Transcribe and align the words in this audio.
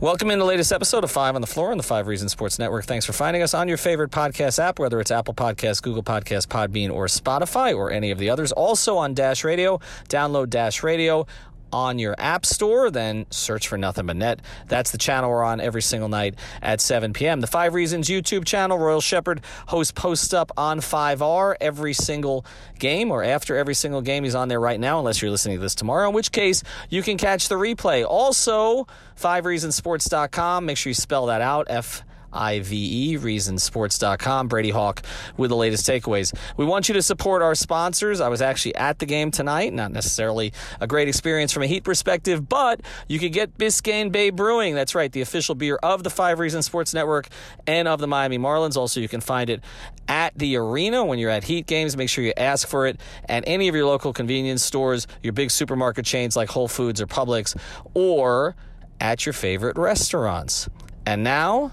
Welcome 0.00 0.30
in 0.30 0.38
the 0.38 0.44
latest 0.44 0.70
episode 0.70 1.02
of 1.02 1.10
Five 1.10 1.34
on 1.34 1.40
the 1.40 1.48
Floor 1.48 1.72
on 1.72 1.76
the 1.76 1.82
Five 1.82 2.06
Reasons 2.06 2.30
Sports 2.30 2.56
Network. 2.56 2.84
Thanks 2.84 3.04
for 3.04 3.12
finding 3.12 3.42
us 3.42 3.52
on 3.52 3.66
your 3.66 3.76
favorite 3.76 4.12
podcast 4.12 4.60
app, 4.60 4.78
whether 4.78 5.00
it's 5.00 5.10
Apple 5.10 5.34
Podcasts, 5.34 5.82
Google 5.82 6.04
Podcasts, 6.04 6.46
Podbean, 6.46 6.88
or 6.88 7.06
Spotify, 7.06 7.76
or 7.76 7.90
any 7.90 8.12
of 8.12 8.18
the 8.18 8.30
others. 8.30 8.52
Also 8.52 8.96
on 8.96 9.12
Dash 9.12 9.42
Radio. 9.42 9.80
Download 10.08 10.48
Dash 10.48 10.84
Radio 10.84 11.26
on 11.72 11.98
your 11.98 12.14
app 12.18 12.46
store, 12.46 12.90
then 12.90 13.26
search 13.30 13.68
for 13.68 13.78
Nothing 13.78 14.06
But 14.06 14.16
Net. 14.16 14.40
That's 14.66 14.90
the 14.90 14.98
channel 14.98 15.30
we're 15.30 15.44
on 15.44 15.60
every 15.60 15.82
single 15.82 16.08
night 16.08 16.34
at 16.62 16.80
7 16.80 17.12
p.m. 17.12 17.40
The 17.40 17.46
Five 17.46 17.74
Reasons 17.74 18.08
YouTube 18.08 18.44
channel, 18.44 18.78
Royal 18.78 19.00
Shepherd 19.00 19.42
hosts 19.68 19.92
posts 19.92 20.32
up 20.32 20.52
on 20.56 20.80
5R 20.80 21.56
every 21.60 21.92
single 21.92 22.44
game 22.78 23.10
or 23.10 23.22
after 23.22 23.56
every 23.56 23.74
single 23.74 24.02
game. 24.02 24.24
He's 24.24 24.34
on 24.34 24.48
there 24.48 24.60
right 24.60 24.80
now, 24.80 24.98
unless 24.98 25.20
you're 25.20 25.30
listening 25.30 25.56
to 25.56 25.60
this 25.60 25.74
tomorrow, 25.74 26.08
in 26.08 26.14
which 26.14 26.32
case 26.32 26.62
you 26.88 27.02
can 27.02 27.18
catch 27.18 27.48
the 27.48 27.56
replay. 27.56 28.06
Also, 28.06 28.86
fivereasonsports.com. 29.16 30.66
Make 30.66 30.76
sure 30.76 30.90
you 30.90 30.94
spell 30.94 31.26
that 31.26 31.40
out. 31.40 31.66
F 31.68 32.02
IVE, 32.38 33.20
reasonsports.com. 33.20 34.48
Brady 34.48 34.70
Hawk 34.70 35.02
with 35.36 35.50
the 35.50 35.56
latest 35.56 35.86
takeaways. 35.86 36.32
We 36.56 36.64
want 36.64 36.88
you 36.88 36.94
to 36.94 37.02
support 37.02 37.42
our 37.42 37.54
sponsors. 37.54 38.20
I 38.20 38.28
was 38.28 38.40
actually 38.40 38.74
at 38.76 38.98
the 38.98 39.06
game 39.06 39.30
tonight, 39.30 39.72
not 39.72 39.92
necessarily 39.92 40.52
a 40.80 40.86
great 40.86 41.08
experience 41.08 41.52
from 41.52 41.62
a 41.64 41.66
heat 41.66 41.84
perspective, 41.84 42.48
but 42.48 42.80
you 43.08 43.18
can 43.18 43.32
get 43.32 43.58
Biscayne 43.58 44.12
Bay 44.12 44.30
Brewing. 44.30 44.74
That's 44.74 44.94
right, 44.94 45.10
the 45.10 45.20
official 45.20 45.54
beer 45.54 45.76
of 45.82 46.02
the 46.02 46.10
Five 46.10 46.38
Reasons 46.38 46.66
Sports 46.66 46.94
Network 46.94 47.28
and 47.66 47.88
of 47.88 48.00
the 48.00 48.06
Miami 48.06 48.38
Marlins. 48.38 48.76
Also, 48.76 49.00
you 49.00 49.08
can 49.08 49.20
find 49.20 49.50
it 49.50 49.62
at 50.08 50.36
the 50.38 50.56
arena 50.56 51.04
when 51.04 51.18
you're 51.18 51.30
at 51.30 51.44
Heat 51.44 51.66
games. 51.66 51.96
Make 51.96 52.08
sure 52.08 52.24
you 52.24 52.32
ask 52.36 52.66
for 52.66 52.86
it 52.86 53.00
at 53.28 53.44
any 53.46 53.68
of 53.68 53.74
your 53.74 53.86
local 53.86 54.12
convenience 54.12 54.64
stores, 54.64 55.06
your 55.22 55.32
big 55.32 55.50
supermarket 55.50 56.04
chains 56.04 56.36
like 56.36 56.48
Whole 56.48 56.68
Foods 56.68 57.00
or 57.00 57.06
Publix, 57.06 57.58
or 57.94 58.56
at 59.00 59.26
your 59.26 59.32
favorite 59.32 59.76
restaurants. 59.76 60.68
And 61.06 61.24
now, 61.24 61.72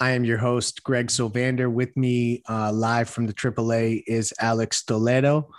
I 0.00 0.10
am 0.10 0.24
your 0.24 0.38
host, 0.38 0.82
Greg 0.82 1.06
Sylvander. 1.06 1.70
With 1.70 1.96
me 1.96 2.42
uh, 2.48 2.72
live 2.72 3.08
from 3.08 3.26
the 3.26 3.32
AAA 3.32 4.02
is 4.06 4.34
Alex 4.40 4.84
Toledo. 4.84 5.50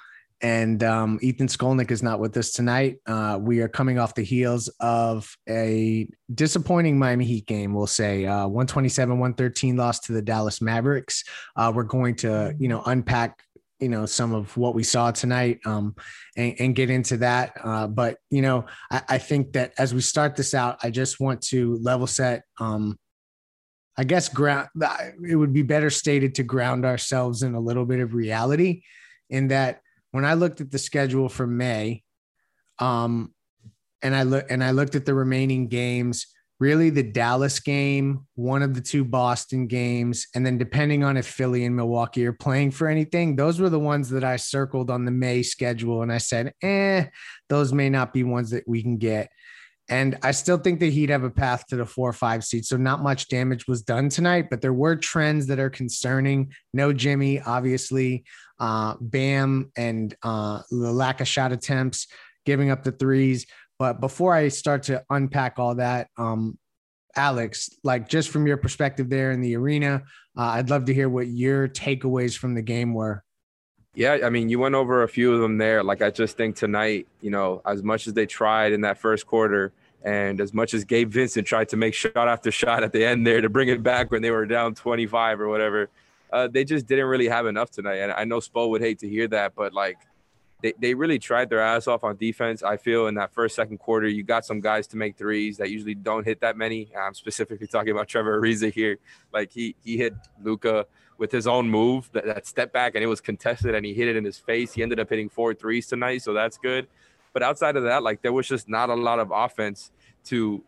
And 0.42 0.84
um, 0.84 1.18
Ethan 1.22 1.48
Skolnick 1.48 1.90
is 1.90 2.04
not 2.04 2.20
with 2.20 2.36
us 2.36 2.52
tonight. 2.52 2.98
Uh, 3.08 3.40
we 3.42 3.62
are 3.62 3.70
coming 3.70 3.98
off 3.98 4.14
the 4.14 4.24
heels 4.24 4.68
of 4.82 5.34
a 5.48 6.08
disappointing 6.34 7.00
Miami 7.00 7.24
Heat 7.24 7.46
game, 7.46 7.74
we'll 7.74 7.88
say. 7.88 8.26
Uh, 8.26 8.46
127 8.48 9.18
113 9.18 9.78
loss 9.78 10.00
to 10.02 10.12
the 10.12 10.22
Dallas 10.22 10.62
Mavericks. 10.62 11.24
Uh, 11.56 11.72
we're 11.74 11.84
going 11.84 12.16
to, 12.18 12.54
you 12.60 12.68
know, 12.68 12.84
unpack 12.86 13.42
you 13.80 13.90
know 13.90 14.06
some 14.06 14.34
of 14.34 14.56
what 14.56 14.74
we 14.74 14.84
saw 14.84 15.12
tonight 15.12 15.60
um, 15.66 15.96
and, 16.38 16.56
and 16.60 16.76
get 16.76 16.90
into 16.90 17.18
that 17.18 17.52
uh, 17.62 17.86
but 17.86 18.18
you 18.30 18.42
know 18.42 18.66
I, 18.90 19.02
I 19.10 19.18
think 19.18 19.52
that 19.52 19.74
as 19.78 19.94
we 19.94 20.00
start 20.00 20.38
this 20.38 20.54
out 20.54 20.78
i 20.82 20.90
just 20.90 21.20
want 21.20 21.42
to 21.48 21.78
level 21.82 22.08
set 22.08 22.44
um, 22.58 22.98
i 23.98 24.04
guess 24.04 24.30
ground 24.30 24.68
it 25.28 25.36
would 25.36 25.54
be 25.54 25.62
better 25.62 25.90
stated 25.90 26.36
to 26.36 26.44
ground 26.44 26.86
ourselves 26.86 27.44
in 27.44 27.56
a 27.56 27.60
little 27.60 27.86
bit 27.86 28.00
of 28.00 28.14
reality 28.14 28.84
in 29.30 29.48
that 29.50 29.82
when 30.12 30.26
i 30.26 30.34
looked 30.34 30.62
at 30.62 30.72
the 30.72 30.80
schedule 30.80 31.30
for 31.30 31.48
may 31.48 32.04
um, 32.80 33.34
and 34.02 34.16
i 34.16 34.24
look 34.24 34.46
and 34.50 34.64
i 34.64 34.72
looked 34.72 34.96
at 34.96 35.06
the 35.06 35.14
remaining 35.14 35.68
games 35.68 36.28
really 36.60 36.90
the 36.90 37.04
Dallas 37.04 37.60
game, 37.60 38.26
one 38.36 38.62
of 38.62 38.74
the 38.74 38.82
two 38.82 39.04
Boston 39.04 39.68
games, 39.68 40.28
and 40.36 40.46
then 40.46 40.58
depending 40.58 41.04
on 41.04 41.18
if 41.18 41.28
Philly 41.28 41.66
and 41.66 41.76
Milwaukee 41.76 42.26
are 42.26 42.34
playing 42.34 42.72
for 42.72 42.88
anything, 42.88 43.36
those 43.36 43.60
were 43.60 43.70
the 43.70 43.80
ones 43.80 44.10
that 44.10 44.24
I 44.24 44.38
circled 44.38 44.90
on 44.90 45.06
the 45.06 45.12
May 45.12 45.44
schedule. 45.44 46.02
And 46.02 46.12
I 46.12 46.18
said, 46.18 46.54
eh, 46.62 47.08
those 47.50 47.74
may 47.74 47.90
not 47.90 48.14
be 48.14 48.24
ones 48.24 48.52
that 48.52 48.68
we 48.68 48.82
can 48.82 48.98
get. 48.98 49.30
And 49.88 50.18
I 50.24 50.32
still 50.32 50.58
think 50.58 50.80
that 50.80 50.94
he'd 50.94 51.12
have 51.12 51.24
a 51.24 51.30
path 51.30 51.68
to 51.68 51.76
the 51.76 51.86
four 51.86 52.10
or 52.10 52.14
five 52.14 52.44
seed. 52.44 52.66
So 52.66 52.76
not 52.76 53.04
much 53.04 53.28
damage 53.28 53.68
was 53.68 53.84
done 53.84 54.10
tonight, 54.10 54.48
but 54.50 54.62
there 54.62 54.74
were 54.74 54.96
trends 54.96 55.46
that 55.48 55.60
are 55.60 55.70
concerning. 55.70 56.52
No 56.74 56.92
Jimmy, 56.92 57.40
obviously, 57.42 58.26
uh, 58.60 58.96
Bam, 59.00 59.72
and 59.78 60.16
uh, 60.24 60.62
the 60.72 60.92
lack 60.92 61.22
of 61.22 61.28
shot 61.28 61.52
attempts, 61.52 62.08
giving 62.46 62.72
up 62.72 62.84
the 62.84 62.92
threes. 62.92 63.46
But 63.78 64.00
before 64.00 64.34
I 64.34 64.48
start 64.48 64.84
to 64.84 65.04
unpack 65.10 65.60
all 65.60 65.76
that, 65.76 66.08
um, 66.18 66.58
Alex, 67.16 67.70
like 67.84 68.10
just 68.10 68.30
from 68.30 68.48
your 68.48 68.58
perspective 68.58 69.10
there 69.10 69.32
in 69.32 69.42
the 69.42 69.56
arena, 69.56 70.04
uh, 70.38 70.42
I'd 70.42 70.70
love 70.70 70.86
to 70.86 70.94
hear 70.94 71.10
what 71.10 71.28
your 71.28 71.68
takeaways 71.68 72.38
from 72.38 72.56
the 72.56 72.62
game 72.62 72.94
were. 72.94 73.25
Yeah, 73.96 74.20
I 74.26 74.30
mean, 74.30 74.50
you 74.50 74.60
went 74.60 74.76
over 74.76 75.04
a 75.04 75.08
few 75.08 75.34
of 75.34 75.40
them 75.40 75.58
there. 75.58 75.82
Like, 75.82 76.02
I 76.02 76.10
just 76.10 76.36
think 76.36 76.58
tonight, 76.58 77.08
you 77.22 77.32
know, 77.32 77.62
as 77.66 77.82
much 77.82 78.08
as 78.08 78.14
they 78.14 78.26
tried 78.26 78.74
in 78.74 78.82
that 78.82 78.98
first 78.98 79.26
quarter, 79.26 79.72
and 80.04 80.40
as 80.42 80.54
much 80.54 80.74
as 80.74 80.84
Gabe 80.84 81.10
Vincent 81.10 81.48
tried 81.48 81.70
to 81.70 81.78
make 81.78 81.94
shot 81.94 82.16
after 82.16 82.52
shot 82.52 82.84
at 82.84 82.92
the 82.92 83.04
end 83.04 83.26
there 83.26 83.42
to 83.42 83.50
bring 83.50 83.70
it 83.70 83.82
back 83.82 84.12
when 84.12 84.22
they 84.22 84.32
were 84.32 84.46
down 84.46 84.76
25 84.76 85.40
or 85.40 85.48
whatever, 85.48 85.90
uh, 86.32 86.48
they 86.48 86.66
just 86.66 86.86
didn't 86.86 87.06
really 87.06 87.28
have 87.28 87.48
enough 87.48 87.72
tonight. 87.72 87.96
And 87.96 88.12
I 88.12 88.26
know 88.26 88.40
Spo 88.40 88.70
would 88.70 88.82
hate 88.82 89.00
to 89.00 89.10
hear 89.10 89.28
that, 89.30 89.56
but 89.56 89.74
like, 89.74 89.98
they, 90.62 90.74
they 90.80 90.94
really 90.94 91.20
tried 91.20 91.50
their 91.50 91.62
ass 91.62 91.88
off 91.88 92.04
on 92.04 92.18
defense. 92.18 92.64
I 92.64 92.78
feel 92.78 93.08
in 93.08 93.16
that 93.16 93.34
first, 93.34 93.56
second 93.56 93.78
quarter, 93.78 94.08
you 94.08 94.24
got 94.24 94.46
some 94.46 94.60
guys 94.60 94.88
to 94.88 94.98
make 94.98 95.18
threes 95.18 95.58
that 95.58 95.70
usually 95.70 95.96
don't 95.96 96.26
hit 96.26 96.42
that 96.42 96.58
many. 96.58 96.90
I'm 97.00 97.14
specifically 97.14 97.68
talking 97.68 97.92
about 97.92 98.08
Trevor 98.08 98.40
Ariza 98.42 98.74
here. 98.74 98.98
Like 99.34 99.52
he 99.52 99.76
he 99.84 99.98
hit 99.98 100.14
Luka 100.42 100.86
with 101.18 101.32
his 101.32 101.48
own 101.48 101.70
move, 101.70 102.10
that, 102.14 102.26
that 102.26 102.46
step 102.46 102.74
back, 102.74 102.96
and 102.96 103.04
it 103.04 103.08
was 103.08 103.22
contested, 103.22 103.74
and 103.74 103.86
he 103.86 103.94
hit 103.94 104.08
it 104.08 104.16
in 104.16 104.24
his 104.24 104.38
face. 104.38 104.74
He 104.74 104.84
ended 104.84 105.00
up 105.00 105.10
hitting 105.10 105.30
four 105.30 105.54
threes 105.54 105.88
tonight, 105.88 106.22
so 106.22 106.34
that's 106.34 106.58
good. 106.58 106.88
But 107.34 107.44
outside 107.44 107.76
of 107.76 107.84
that, 107.84 108.04
like 108.04 108.22
there 108.22 108.34
was 108.34 108.48
just 108.48 108.70
not 108.70 108.90
a 108.90 108.96
lot 108.96 109.20
of 109.20 109.32
offense 109.32 109.92
to 110.26 110.64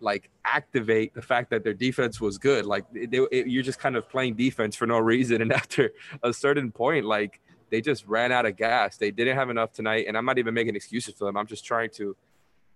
like 0.00 0.30
activate 0.44 1.14
the 1.14 1.22
fact 1.22 1.50
that 1.50 1.64
their 1.64 1.74
defense 1.74 2.20
was 2.20 2.38
good. 2.38 2.66
Like 2.66 2.84
they, 2.92 3.18
it, 3.32 3.48
you're 3.48 3.62
just 3.62 3.78
kind 3.78 3.96
of 3.96 4.08
playing 4.08 4.34
defense 4.34 4.76
for 4.76 4.86
no 4.86 4.98
reason, 5.14 5.42
and 5.42 5.52
after 5.52 5.92
a 6.22 6.32
certain 6.32 6.70
point, 6.70 7.04
like 7.04 7.40
they 7.70 7.80
just 7.80 8.06
ran 8.06 8.32
out 8.32 8.46
of 8.46 8.56
gas. 8.56 8.96
They 8.96 9.10
didn't 9.10 9.36
have 9.36 9.50
enough 9.50 9.72
tonight, 9.72 10.06
and 10.08 10.16
I'm 10.16 10.24
not 10.24 10.38
even 10.38 10.54
making 10.54 10.76
excuses 10.76 11.14
for 11.14 11.24
them. 11.24 11.36
I'm 11.36 11.46
just 11.46 11.64
trying 11.64 11.90
to, 11.90 12.16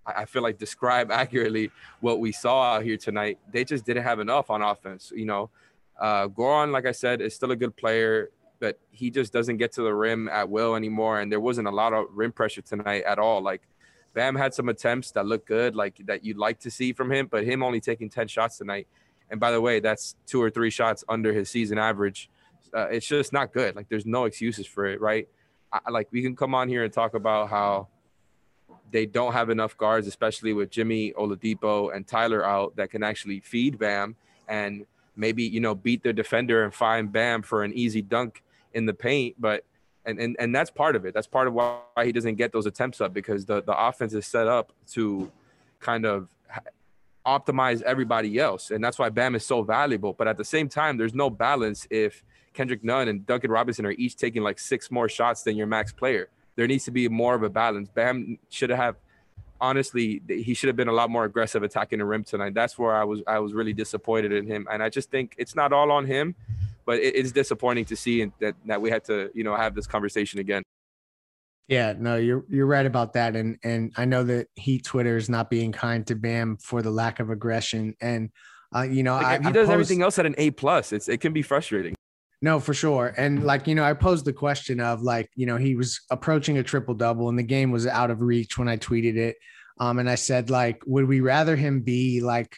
I 0.04 0.24
feel 0.24 0.42
like, 0.42 0.58
describe 0.58 1.10
accurately 1.22 1.70
what 2.00 2.20
we 2.20 2.32
saw 2.32 2.74
out 2.74 2.84
here 2.84 2.96
tonight. 2.96 3.38
They 3.50 3.64
just 3.64 3.84
didn't 3.84 4.02
have 4.02 4.20
enough 4.20 4.50
on 4.50 4.62
offense. 4.62 5.12
You 5.14 5.26
know, 5.26 5.50
uh, 6.02 6.28
Goran, 6.28 6.70
like 6.70 6.84
I 6.84 6.92
said, 6.92 7.22
is 7.22 7.34
still 7.34 7.52
a 7.52 7.56
good 7.56 7.74
player, 7.74 8.30
but 8.60 8.78
he 8.90 9.10
just 9.10 9.32
doesn't 9.32 9.56
get 9.56 9.72
to 9.72 9.82
the 9.82 9.94
rim 9.94 10.28
at 10.28 10.50
will 10.50 10.74
anymore. 10.74 11.20
And 11.20 11.32
there 11.32 11.40
wasn't 11.40 11.68
a 11.68 11.70
lot 11.70 11.94
of 11.94 12.06
rim 12.12 12.32
pressure 12.32 12.60
tonight 12.60 13.04
at 13.04 13.18
all. 13.18 13.40
Like 13.40 13.62
Bam 14.12 14.34
had 14.34 14.52
some 14.52 14.68
attempts 14.68 15.12
that 15.12 15.24
look 15.24 15.46
good, 15.46 15.74
like 15.74 15.98
that 16.06 16.24
you'd 16.24 16.36
like 16.36 16.60
to 16.60 16.70
see 16.70 16.92
from 16.92 17.10
him, 17.10 17.28
but 17.30 17.44
him 17.44 17.62
only 17.62 17.80
taking 17.80 18.10
10 18.10 18.28
shots 18.28 18.58
tonight. 18.58 18.86
And 19.30 19.40
by 19.40 19.50
the 19.50 19.60
way, 19.60 19.80
that's 19.80 20.16
two 20.26 20.42
or 20.42 20.50
three 20.50 20.68
shots 20.68 21.04
under 21.08 21.32
his 21.32 21.48
season 21.48 21.78
average 21.78 22.28
uh, 22.74 22.88
it's 22.90 23.06
just 23.06 23.32
not 23.32 23.52
good. 23.52 23.76
Like 23.76 23.88
there's 23.88 24.06
no 24.06 24.24
excuses 24.24 24.66
for 24.66 24.86
it, 24.86 25.00
right? 25.00 25.28
I, 25.72 25.90
like 25.90 26.08
we 26.10 26.22
can 26.22 26.36
come 26.36 26.54
on 26.54 26.68
here 26.68 26.84
and 26.84 26.92
talk 26.92 27.14
about 27.14 27.48
how 27.48 27.88
they 28.90 29.06
don't 29.06 29.32
have 29.32 29.50
enough 29.50 29.76
guards, 29.76 30.06
especially 30.06 30.52
with 30.52 30.70
Jimmy 30.70 31.12
Oladipo 31.12 31.94
and 31.94 32.06
Tyler 32.06 32.44
out, 32.44 32.76
that 32.76 32.90
can 32.90 33.02
actually 33.02 33.40
feed 33.40 33.78
Bam 33.78 34.16
and 34.48 34.86
maybe 35.16 35.44
you 35.44 35.60
know 35.60 35.74
beat 35.74 36.02
their 36.02 36.12
defender 36.12 36.64
and 36.64 36.74
find 36.74 37.12
Bam 37.12 37.42
for 37.42 37.64
an 37.64 37.72
easy 37.72 38.02
dunk 38.02 38.42
in 38.74 38.86
the 38.86 38.94
paint. 38.94 39.36
But 39.38 39.64
and 40.04 40.18
and 40.18 40.36
and 40.38 40.54
that's 40.54 40.70
part 40.70 40.96
of 40.96 41.04
it. 41.04 41.14
That's 41.14 41.26
part 41.26 41.48
of 41.48 41.54
why 41.54 41.80
he 42.02 42.12
doesn't 42.12 42.36
get 42.36 42.52
those 42.52 42.66
attempts 42.66 43.00
up 43.00 43.12
because 43.12 43.44
the 43.46 43.62
the 43.62 43.76
offense 43.76 44.14
is 44.14 44.26
set 44.26 44.46
up 44.46 44.72
to 44.92 45.30
kind 45.80 46.06
of 46.06 46.28
optimize 47.26 47.82
everybody 47.82 48.38
else, 48.38 48.70
and 48.70 48.82
that's 48.82 48.98
why 48.98 49.08
Bam 49.08 49.34
is 49.34 49.44
so 49.44 49.62
valuable. 49.62 50.12
But 50.12 50.28
at 50.28 50.36
the 50.36 50.44
same 50.44 50.68
time, 50.68 50.96
there's 50.96 51.14
no 51.14 51.30
balance 51.30 51.86
if 51.90 52.24
Kendrick 52.52 52.84
Nunn 52.84 53.08
and 53.08 53.26
Duncan 53.26 53.50
Robinson 53.50 53.86
are 53.86 53.92
each 53.92 54.16
taking 54.16 54.42
like 54.42 54.58
six 54.58 54.90
more 54.90 55.08
shots 55.08 55.42
than 55.42 55.56
your 55.56 55.66
max 55.66 55.92
player. 55.92 56.28
There 56.56 56.66
needs 56.66 56.84
to 56.84 56.90
be 56.90 57.08
more 57.08 57.34
of 57.34 57.42
a 57.42 57.48
balance. 57.48 57.88
Bam 57.88 58.38
should 58.50 58.70
have 58.70 58.96
honestly 59.62 60.20
he 60.28 60.52
should 60.52 60.66
have 60.66 60.76
been 60.76 60.88
a 60.88 60.92
lot 60.92 61.08
more 61.08 61.24
aggressive 61.24 61.62
attacking 61.62 62.00
the 62.00 62.04
rim 62.04 62.24
tonight. 62.24 62.52
That's 62.52 62.76
where 62.76 62.94
I 62.94 63.04
was 63.04 63.22
I 63.26 63.38
was 63.38 63.54
really 63.54 63.72
disappointed 63.72 64.32
in 64.32 64.46
him. 64.46 64.66
And 64.70 64.82
I 64.82 64.90
just 64.90 65.10
think 65.10 65.34
it's 65.38 65.54
not 65.54 65.72
all 65.72 65.90
on 65.90 66.04
him, 66.04 66.34
but 66.84 66.98
it, 66.98 67.14
it's 67.14 67.32
disappointing 67.32 67.86
to 67.86 67.96
see 67.96 68.30
that 68.40 68.56
that 68.66 68.82
we 68.82 68.90
had 68.90 69.04
to, 69.04 69.30
you 69.32 69.44
know, 69.44 69.56
have 69.56 69.74
this 69.74 69.86
conversation 69.86 70.40
again. 70.40 70.62
Yeah, 71.68 71.94
no, 71.96 72.16
you're 72.16 72.44
you're 72.50 72.66
right 72.66 72.84
about 72.84 73.12
that, 73.14 73.36
and 73.36 73.56
and 73.62 73.92
I 73.96 74.04
know 74.04 74.24
that 74.24 74.48
Heat 74.56 74.84
Twitter 74.84 75.16
is 75.16 75.28
not 75.30 75.48
being 75.48 75.72
kind 75.72 76.06
to 76.08 76.16
Bam 76.16 76.56
for 76.56 76.82
the 76.82 76.90
lack 76.90 77.20
of 77.20 77.30
aggression, 77.30 77.94
and 78.00 78.30
uh, 78.74 78.82
you 78.82 79.04
know 79.04 79.14
like, 79.14 79.40
I, 79.40 79.42
he 79.42 79.48
I 79.48 79.52
does 79.52 79.68
post, 79.68 79.72
everything 79.72 80.02
else 80.02 80.18
at 80.18 80.26
an 80.26 80.34
A 80.38 80.50
plus. 80.50 80.92
It's 80.92 81.08
it 81.08 81.20
can 81.20 81.32
be 81.32 81.40
frustrating. 81.40 81.94
No, 82.42 82.58
for 82.58 82.74
sure. 82.74 83.14
And 83.16 83.44
like, 83.44 83.68
you 83.68 83.76
know, 83.76 83.84
I 83.84 83.92
posed 83.92 84.24
the 84.24 84.32
question 84.32 84.80
of 84.80 85.00
like, 85.00 85.30
you 85.36 85.46
know, 85.46 85.56
he 85.56 85.76
was 85.76 86.00
approaching 86.10 86.58
a 86.58 86.64
triple 86.64 86.94
double 86.94 87.28
and 87.28 87.38
the 87.38 87.44
game 87.44 87.70
was 87.70 87.86
out 87.86 88.10
of 88.10 88.20
reach 88.20 88.58
when 88.58 88.68
I 88.68 88.76
tweeted 88.76 89.16
it. 89.16 89.36
Um, 89.78 90.00
and 90.00 90.10
I 90.10 90.16
said, 90.16 90.50
like, 90.50 90.82
would 90.84 91.06
we 91.06 91.20
rather 91.20 91.54
him 91.54 91.80
be 91.82 92.20
like, 92.20 92.56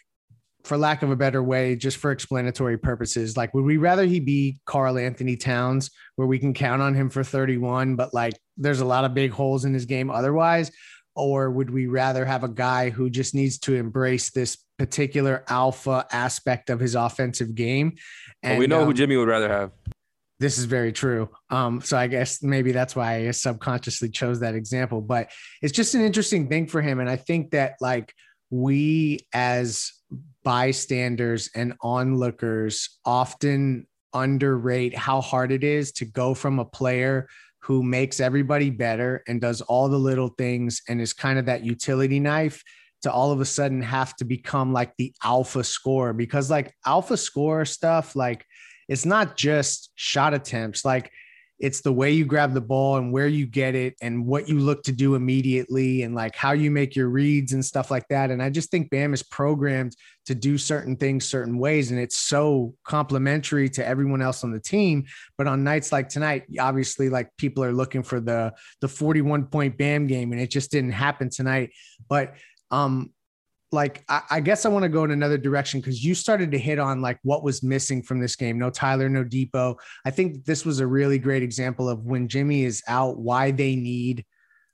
for 0.64 0.78
lack 0.78 1.02
of 1.02 1.10
a 1.10 1.16
better 1.16 1.42
way, 1.42 1.76
just 1.76 1.98
for 1.98 2.10
explanatory 2.10 2.78
purposes, 2.78 3.36
like, 3.36 3.52
would 3.52 3.64
we 3.64 3.76
rather 3.76 4.06
he 4.06 4.18
be 4.18 4.58
Karl-Anthony 4.64 5.36
Towns, 5.36 5.90
where 6.16 6.26
we 6.26 6.38
can 6.38 6.54
count 6.54 6.80
on 6.80 6.94
him 6.94 7.10
for 7.10 7.22
31, 7.22 7.96
but 7.96 8.14
like 8.14 8.32
there's 8.56 8.80
a 8.80 8.86
lot 8.86 9.04
of 9.04 9.12
big 9.12 9.30
holes 9.30 9.66
in 9.66 9.74
his 9.74 9.84
game 9.84 10.10
otherwise? 10.10 10.72
Or 11.14 11.50
would 11.50 11.68
we 11.68 11.86
rather 11.86 12.24
have 12.24 12.42
a 12.42 12.48
guy 12.48 12.88
who 12.88 13.10
just 13.10 13.34
needs 13.34 13.58
to 13.60 13.74
embrace 13.74 14.30
this 14.30 14.63
particular 14.78 15.44
alpha 15.48 16.06
aspect 16.12 16.70
of 16.70 16.80
his 16.80 16.94
offensive 16.94 17.54
game? 17.54 17.94
And 18.42 18.52
And 18.52 18.58
we 18.58 18.66
know 18.66 18.80
um, 18.80 18.86
who 18.86 18.94
Jimmy 18.94 19.16
would 19.16 19.28
rather 19.28 19.48
have. 19.48 19.72
this 20.40 20.58
is 20.58 20.64
very 20.64 20.92
true. 20.92 21.28
Um, 21.50 21.80
so 21.80 21.96
I 21.96 22.06
guess 22.06 22.42
maybe 22.42 22.72
that's 22.72 22.94
why 22.94 23.28
I 23.28 23.30
subconsciously 23.30 24.10
chose 24.10 24.40
that 24.40 24.54
example. 24.54 25.00
But 25.00 25.30
it's 25.62 25.72
just 25.72 25.94
an 25.94 26.02
interesting 26.02 26.48
thing 26.48 26.66
for 26.66 26.82
him. 26.82 27.00
And 27.00 27.08
I 27.08 27.16
think 27.16 27.52
that 27.52 27.76
like 27.80 28.12
we 28.50 29.26
as 29.32 29.92
bystanders 30.42 31.50
and 31.54 31.74
onlookers 31.80 32.98
often 33.04 33.86
underrate 34.12 34.96
how 34.96 35.20
hard 35.20 35.50
it 35.50 35.64
is 35.64 35.92
to 35.92 36.04
go 36.04 36.34
from 36.34 36.58
a 36.58 36.64
player 36.64 37.28
who 37.60 37.82
makes 37.82 38.20
everybody 38.20 38.70
better 38.70 39.22
and 39.26 39.40
does 39.40 39.60
all 39.62 39.88
the 39.88 39.98
little 39.98 40.28
things 40.28 40.82
and 40.88 41.00
is 41.00 41.12
kind 41.12 41.38
of 41.38 41.46
that 41.46 41.64
utility 41.64 42.20
knife 42.20 42.62
to 43.04 43.12
all 43.12 43.32
of 43.32 43.40
a 43.40 43.44
sudden 43.44 43.80
have 43.80 44.14
to 44.16 44.24
become 44.24 44.72
like 44.72 44.92
the 44.98 45.14
alpha 45.22 45.64
scorer 45.64 46.12
because 46.12 46.50
like 46.50 46.74
alpha 46.84 47.16
scorer 47.16 47.64
stuff 47.64 48.16
like 48.16 48.44
it's 48.88 49.06
not 49.06 49.36
just 49.36 49.90
shot 49.94 50.34
attempts. 50.34 50.84
Like 50.84 51.10
it's 51.60 51.82
the 51.82 51.92
way 51.92 52.10
you 52.10 52.24
grab 52.24 52.52
the 52.52 52.60
ball 52.60 52.96
and 52.96 53.12
where 53.12 53.28
you 53.28 53.46
get 53.46 53.76
it 53.76 53.94
and 54.02 54.26
what 54.26 54.48
you 54.48 54.58
look 54.58 54.82
to 54.82 54.92
do 54.92 55.14
immediately 55.14 56.02
and 56.02 56.14
like 56.14 56.34
how 56.34 56.50
you 56.50 56.70
make 56.70 56.96
your 56.96 57.08
reads 57.08 57.52
and 57.52 57.64
stuff 57.64 57.92
like 57.92 58.06
that. 58.08 58.30
And 58.30 58.42
i 58.42 58.50
just 58.50 58.70
think 58.70 58.90
bam 58.90 59.14
is 59.14 59.22
programmed 59.22 59.96
to 60.26 60.34
do 60.34 60.58
certain 60.58 60.96
things 60.96 61.24
certain 61.24 61.58
ways 61.58 61.92
and 61.92 62.00
it's 62.00 62.18
so 62.18 62.74
complementary 62.84 63.68
to 63.70 63.86
everyone 63.86 64.20
else 64.20 64.42
on 64.42 64.50
the 64.50 64.60
team. 64.60 65.04
But 65.38 65.46
on 65.46 65.62
nights 65.62 65.92
like 65.92 66.08
tonight 66.08 66.44
obviously 66.58 67.08
like 67.08 67.30
people 67.38 67.62
are 67.62 67.72
looking 67.72 68.02
for 68.02 68.20
the 68.20 68.52
the 68.80 68.88
41 68.88 69.46
point 69.46 69.78
bam 69.78 70.08
game 70.08 70.32
and 70.32 70.40
it 70.40 70.50
just 70.50 70.72
didn't 70.72 70.92
happen 70.92 71.30
tonight. 71.30 71.70
But 72.08 72.34
um 72.74 73.10
like 73.72 74.04
I, 74.08 74.22
I 74.30 74.40
guess 74.40 74.64
I 74.64 74.68
want 74.68 74.84
to 74.84 74.88
go 74.88 75.04
in 75.04 75.10
another 75.10 75.36
direction 75.36 75.80
because 75.80 76.04
you 76.04 76.14
started 76.14 76.50
to 76.52 76.58
hit 76.58 76.78
on 76.78 77.02
like 77.02 77.18
what 77.22 77.42
was 77.42 77.62
missing 77.62 78.02
from 78.02 78.20
this 78.20 78.36
game. 78.36 78.58
No 78.58 78.70
Tyler, 78.70 79.08
no 79.08 79.24
Dipo. 79.24 79.76
I 80.04 80.10
think 80.10 80.44
this 80.44 80.64
was 80.64 80.80
a 80.80 80.86
really 80.86 81.18
great 81.18 81.42
example 81.42 81.88
of 81.88 82.04
when 82.04 82.28
Jimmy 82.28 82.64
is 82.64 82.82
out, 82.86 83.18
why 83.18 83.50
they 83.50 83.74
need 83.76 84.24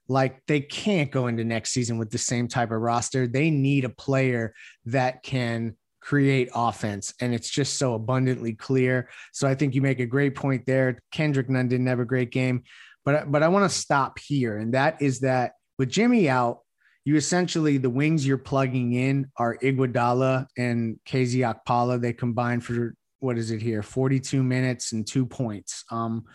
like 0.07 0.45
they 0.45 0.61
can't 0.61 1.11
go 1.11 1.27
into 1.27 1.43
next 1.43 1.71
season 1.71 1.97
with 1.97 2.11
the 2.11 2.17
same 2.17 2.47
type 2.47 2.71
of 2.71 2.81
roster. 2.81 3.27
They 3.27 3.49
need 3.49 3.85
a 3.85 3.89
player 3.89 4.53
that 4.85 5.23
can 5.23 5.75
create 6.01 6.49
offense 6.53 7.13
and 7.21 7.33
it's 7.33 7.49
just 7.49 7.77
so 7.77 7.93
abundantly 7.93 8.53
clear. 8.53 9.09
So 9.31 9.47
I 9.47 9.55
think 9.55 9.75
you 9.75 9.81
make 9.81 9.99
a 9.99 10.05
great 10.05 10.35
point 10.35 10.65
there. 10.65 10.99
Kendrick 11.11 11.49
Nunn 11.49 11.67
didn't 11.67 11.87
have 11.87 11.99
a 11.99 12.05
great 12.05 12.31
game, 12.31 12.63
but 13.05 13.31
but 13.31 13.43
I 13.43 13.47
want 13.47 13.69
to 13.69 13.75
stop 13.75 14.19
here 14.19 14.57
and 14.57 14.73
that 14.73 15.01
is 15.01 15.21
that 15.21 15.53
with 15.77 15.89
Jimmy 15.89 16.29
out, 16.29 16.59
you 17.03 17.15
essentially 17.15 17.77
the 17.77 17.89
wings 17.89 18.25
you're 18.25 18.37
plugging 18.37 18.93
in 18.93 19.31
are 19.37 19.57
Iguodala 19.57 20.47
and 20.57 20.99
KZ 21.07 21.55
Okpala. 21.55 21.99
They 21.99 22.13
combine 22.13 22.61
for 22.61 22.95
what 23.19 23.37
is 23.37 23.51
it 23.51 23.61
here? 23.61 23.81
42 23.83 24.43
minutes 24.43 24.91
and 24.91 25.05
two 25.05 25.25
points. 25.25 25.83
Um, 25.91 26.25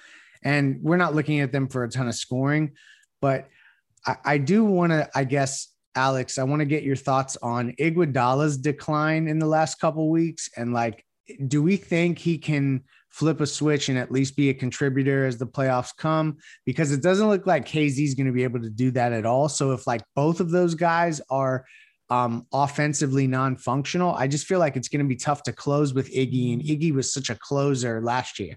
and 0.42 0.78
we're 0.82 0.96
not 0.96 1.14
looking 1.14 1.40
at 1.40 1.52
them 1.52 1.68
for 1.68 1.84
a 1.84 1.90
ton 1.90 2.08
of 2.08 2.14
scoring, 2.14 2.72
but 3.20 3.48
I, 4.06 4.16
I 4.24 4.38
do 4.38 4.64
want 4.64 4.92
to, 4.92 5.08
I 5.14 5.24
guess, 5.24 5.68
Alex, 5.94 6.38
I 6.38 6.44
want 6.44 6.60
to 6.60 6.66
get 6.66 6.82
your 6.82 6.96
thoughts 6.96 7.36
on 7.42 7.72
Iguodala's 7.80 8.58
decline 8.58 9.28
in 9.28 9.38
the 9.38 9.46
last 9.46 9.80
couple 9.80 10.10
weeks, 10.10 10.50
and 10.56 10.72
like, 10.72 11.04
do 11.48 11.62
we 11.62 11.76
think 11.76 12.18
he 12.18 12.38
can 12.38 12.84
flip 13.10 13.40
a 13.40 13.46
switch 13.46 13.88
and 13.88 13.98
at 13.98 14.12
least 14.12 14.36
be 14.36 14.50
a 14.50 14.54
contributor 14.54 15.26
as 15.26 15.38
the 15.38 15.46
playoffs 15.46 15.96
come 15.96 16.36
because 16.64 16.92
it 16.92 17.02
doesn't 17.02 17.28
look 17.28 17.46
like 17.46 17.66
KZ 17.66 17.98
is 17.98 18.14
going 18.14 18.26
to 18.26 18.32
be 18.32 18.44
able 18.44 18.60
to 18.60 18.70
do 18.70 18.90
that 18.92 19.12
at 19.12 19.24
all. 19.24 19.48
So 19.48 19.72
if 19.72 19.86
like 19.86 20.02
both 20.14 20.40
of 20.40 20.50
those 20.50 20.74
guys 20.74 21.20
are 21.30 21.64
um, 22.10 22.46
offensively 22.52 23.26
non-functional, 23.26 24.14
I 24.14 24.28
just 24.28 24.46
feel 24.46 24.58
like 24.58 24.76
it's 24.76 24.88
going 24.88 25.04
to 25.04 25.08
be 25.08 25.16
tough 25.16 25.42
to 25.44 25.52
close 25.52 25.94
with 25.94 26.12
Iggy, 26.12 26.52
and 26.52 26.62
Iggy 26.62 26.92
was 26.92 27.12
such 27.12 27.30
a 27.30 27.34
closer 27.34 28.00
last 28.00 28.38
year. 28.38 28.56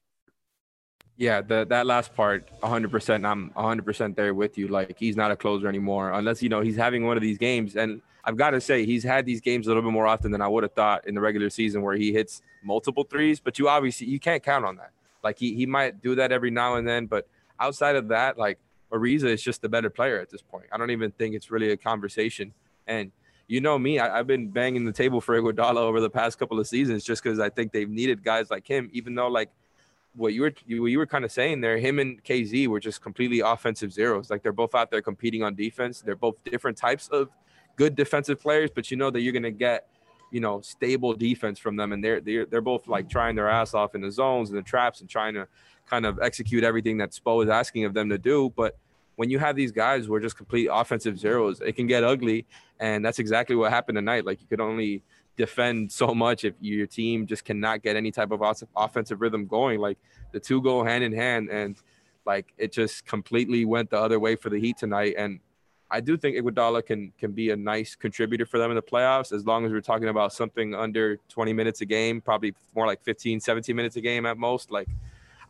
Yeah, 1.20 1.42
the, 1.42 1.66
that 1.66 1.86
last 1.86 2.16
part, 2.16 2.50
100%. 2.62 3.30
I'm 3.30 3.50
100% 3.50 4.16
there 4.16 4.34
with 4.34 4.58
you. 4.58 4.70
Like, 4.70 4.98
he's 4.98 5.18
not 5.18 5.32
a 5.32 5.36
closer 5.36 5.68
anymore, 5.68 6.14
unless, 6.14 6.42
you 6.42 6.48
know, 6.48 6.62
he's 6.62 6.78
having 6.78 7.06
one 7.06 7.18
of 7.18 7.22
these 7.22 7.38
games. 7.38 7.76
And 7.76 8.02
I've 8.24 8.38
got 8.38 8.52
to 8.52 8.62
say, 8.62 8.86
he's 8.86 9.04
had 9.04 9.26
these 9.26 9.42
games 9.42 9.68
a 9.68 9.70
little 9.70 9.84
bit 9.84 9.92
more 9.92 10.08
often 10.08 10.32
than 10.32 10.42
I 10.42 10.48
would 10.48 10.64
have 10.64 10.72
thought 10.72 11.06
in 11.06 11.16
the 11.16 11.20
regular 11.20 11.50
season 11.50 11.82
where 11.82 11.98
he 11.98 12.14
hits 12.14 12.42
multiple 12.64 13.04
threes, 13.04 13.42
but 13.42 13.60
you 13.60 13.68
obviously, 13.68 14.08
you 14.08 14.18
can't 14.18 14.42
count 14.42 14.64
on 14.64 14.78
that. 14.78 14.92
Like, 15.22 15.38
he, 15.38 15.54
he 15.56 15.66
might 15.66 16.02
do 16.02 16.16
that 16.16 16.32
every 16.32 16.52
now 16.52 16.76
and 16.76 16.88
then, 16.88 17.06
but 17.06 17.28
outside 17.60 17.98
of 17.98 18.08
that, 18.08 18.38
like, 18.38 18.58
Ariza 18.90 19.26
is 19.26 19.44
just 19.44 19.62
the 19.62 19.68
better 19.68 19.90
player 19.90 20.22
at 20.22 20.30
this 20.30 20.42
point. 20.42 20.68
I 20.72 20.78
don't 20.78 20.92
even 20.92 21.12
think 21.12 21.36
it's 21.36 21.52
really 21.52 21.72
a 21.72 21.78
conversation. 21.78 22.54
And 22.88 23.12
you 23.46 23.60
know 23.60 23.78
me, 23.78 24.00
I, 24.00 24.16
have 24.16 24.28
been 24.28 24.52
banging 24.52 24.86
the 24.86 24.94
table 24.94 25.20
for 25.20 25.38
Iguodala 25.38 25.80
over 25.80 26.00
the 26.00 26.10
past 26.10 26.40
couple 26.40 26.62
of 26.62 26.68
seasons 26.68 27.04
just 27.04 27.22
because 27.22 27.42
I 27.42 27.50
think 27.50 27.74
they've 27.74 27.90
needed 27.90 28.24
guys 28.24 28.50
like 28.50 28.66
him, 28.66 28.90
even 28.94 29.16
though, 29.16 29.28
like, 29.28 29.50
what 30.20 30.34
you 30.34 30.42
were 30.42 30.54
what 30.82 30.92
you 30.92 30.98
were 30.98 31.06
kind 31.06 31.24
of 31.24 31.32
saying 31.32 31.62
there, 31.62 31.78
him 31.78 31.98
and 32.00 32.24
KZ 32.24 32.68
were 32.68 32.80
just 32.80 33.02
completely 33.02 33.40
offensive 33.40 33.92
zeros. 33.94 34.30
Like 34.30 34.44
they're 34.44 34.52
both 34.52 34.76
out 34.76 34.92
there 34.92 35.02
competing 35.02 35.44
on 35.44 35.56
defense. 35.56 36.02
They're 36.02 36.16
both 36.16 36.44
different 36.44 36.78
types 36.78 37.08
of 37.08 37.30
good 37.78 37.96
defensive 37.96 38.42
players, 38.42 38.70
but 38.74 38.92
you 38.92 38.98
know 38.98 39.10
that 39.10 39.22
you're 39.22 39.34
gonna 39.34 39.50
get, 39.50 39.88
you 40.32 40.42
know, 40.42 40.60
stable 40.62 41.14
defense 41.14 41.58
from 41.58 41.78
them. 41.78 41.94
And 41.94 42.04
they're 42.04 42.20
they're 42.20 42.46
they're 42.46 42.62
both 42.62 42.88
like 42.88 43.10
trying 43.10 43.36
their 43.36 43.50
ass 43.50 43.74
off 43.74 43.96
in 43.96 44.02
the 44.02 44.12
zones 44.12 44.50
and 44.50 44.58
the 44.58 44.64
traps 44.64 45.00
and 45.00 45.10
trying 45.10 45.36
to 45.36 45.48
kind 45.86 46.06
of 46.06 46.20
execute 46.22 46.64
everything 46.64 46.98
that 46.98 47.12
Spo 47.12 47.44
is 47.44 47.50
asking 47.50 47.86
of 47.86 47.94
them 47.94 48.10
to 48.10 48.18
do. 48.18 48.52
But 48.56 48.78
when 49.16 49.30
you 49.30 49.40
have 49.40 49.56
these 49.56 49.72
guys 49.72 50.06
who 50.06 50.14
are 50.14 50.20
just 50.20 50.38
complete 50.38 50.68
offensive 50.72 51.18
zeros, 51.18 51.62
it 51.62 51.76
can 51.78 51.88
get 51.88 52.04
ugly. 52.04 52.46
And 52.80 53.04
that's 53.04 53.20
exactly 53.20 53.56
what 53.56 53.72
happened 53.72 53.96
tonight. 53.96 54.26
Like 54.26 54.42
you 54.42 54.48
could 54.48 54.62
only 54.62 55.04
defend 55.40 55.90
so 55.90 56.14
much 56.14 56.44
if 56.44 56.54
your 56.60 56.86
team 56.86 57.26
just 57.26 57.46
cannot 57.46 57.82
get 57.82 57.96
any 57.96 58.12
type 58.12 58.32
of 58.32 58.44
offensive 58.76 59.22
rhythm 59.22 59.48
going. 59.48 59.80
Like 59.80 59.98
the 60.34 60.40
two 60.40 60.62
go 60.62 60.84
hand 60.84 61.02
in 61.04 61.14
hand, 61.14 61.50
and 61.50 61.78
like 62.26 62.54
it 62.58 62.74
just 62.74 63.06
completely 63.06 63.64
went 63.64 63.90
the 63.90 63.98
other 63.98 64.20
way 64.20 64.36
for 64.36 64.50
the 64.50 64.60
Heat 64.60 64.78
tonight. 64.78 65.16
And 65.18 65.40
I 65.90 66.02
do 66.02 66.18
think 66.18 66.36
Iguodala 66.36 66.86
can 66.86 67.14
can 67.18 67.32
be 67.32 67.52
a 67.52 67.56
nice 67.56 67.96
contributor 67.96 68.46
for 68.46 68.60
them 68.60 68.70
in 68.70 68.76
the 68.76 68.82
playoffs 68.84 69.32
as 69.32 69.46
long 69.46 69.66
as 69.66 69.72
we're 69.72 69.80
talking 69.80 70.10
about 70.10 70.34
something 70.34 70.76
under 70.76 71.18
20 71.30 71.54
minutes 71.54 71.80
a 71.80 71.86
game, 71.86 72.20
probably 72.20 72.54
more 72.76 72.86
like 72.86 73.02
15, 73.04 73.40
17 73.40 73.74
minutes 73.74 73.96
a 73.96 74.02
game 74.02 74.26
at 74.26 74.38
most. 74.38 74.72
Like 74.72 74.90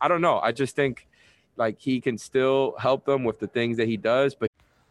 I 0.00 0.06
don't 0.06 0.20
know. 0.20 0.38
I 0.38 0.52
just 0.52 0.76
think 0.76 1.08
like 1.56 1.80
he 1.80 2.00
can 2.00 2.16
still 2.16 2.76
help 2.78 3.04
them 3.04 3.24
with 3.24 3.40
the 3.40 3.48
things 3.48 3.76
that 3.78 3.88
he 3.88 3.96
does, 3.96 4.36
but 4.36 4.48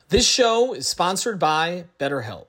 This 0.10 0.28
show 0.28 0.74
is 0.74 0.88
sponsored 0.88 1.40
by 1.40 1.86
BetterHelp. 2.00 2.49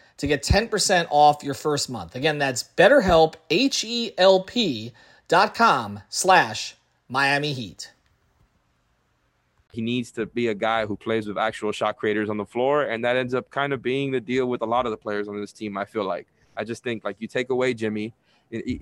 to 0.21 0.27
get 0.27 0.43
10% 0.43 1.07
off 1.09 1.43
your 1.43 1.55
first 1.55 1.89
month. 1.89 2.15
Again, 2.15 2.37
that's 2.37 2.63
betterhelp, 2.77 3.33
H-E-L-P 3.49 4.91
dot 5.27 5.55
com 5.55 5.99
slash 6.09 6.75
Miami 7.09 7.53
Heat. 7.53 7.91
He 9.71 9.81
needs 9.81 10.11
to 10.11 10.27
be 10.27 10.49
a 10.49 10.53
guy 10.53 10.85
who 10.85 10.95
plays 10.95 11.25
with 11.25 11.39
actual 11.39 11.71
shot 11.71 11.97
creators 11.97 12.29
on 12.29 12.37
the 12.37 12.45
floor. 12.45 12.83
And 12.83 13.03
that 13.03 13.15
ends 13.15 13.33
up 13.33 13.49
kind 13.49 13.73
of 13.73 13.81
being 13.81 14.11
the 14.11 14.21
deal 14.21 14.45
with 14.45 14.61
a 14.61 14.65
lot 14.65 14.85
of 14.85 14.91
the 14.91 14.97
players 14.97 15.27
on 15.27 15.41
this 15.41 15.51
team, 15.51 15.75
I 15.75 15.85
feel 15.85 16.03
like. 16.03 16.27
I 16.55 16.65
just 16.65 16.83
think 16.83 17.03
like 17.03 17.15
you 17.17 17.27
take 17.27 17.49
away 17.49 17.73
Jimmy 17.73 18.13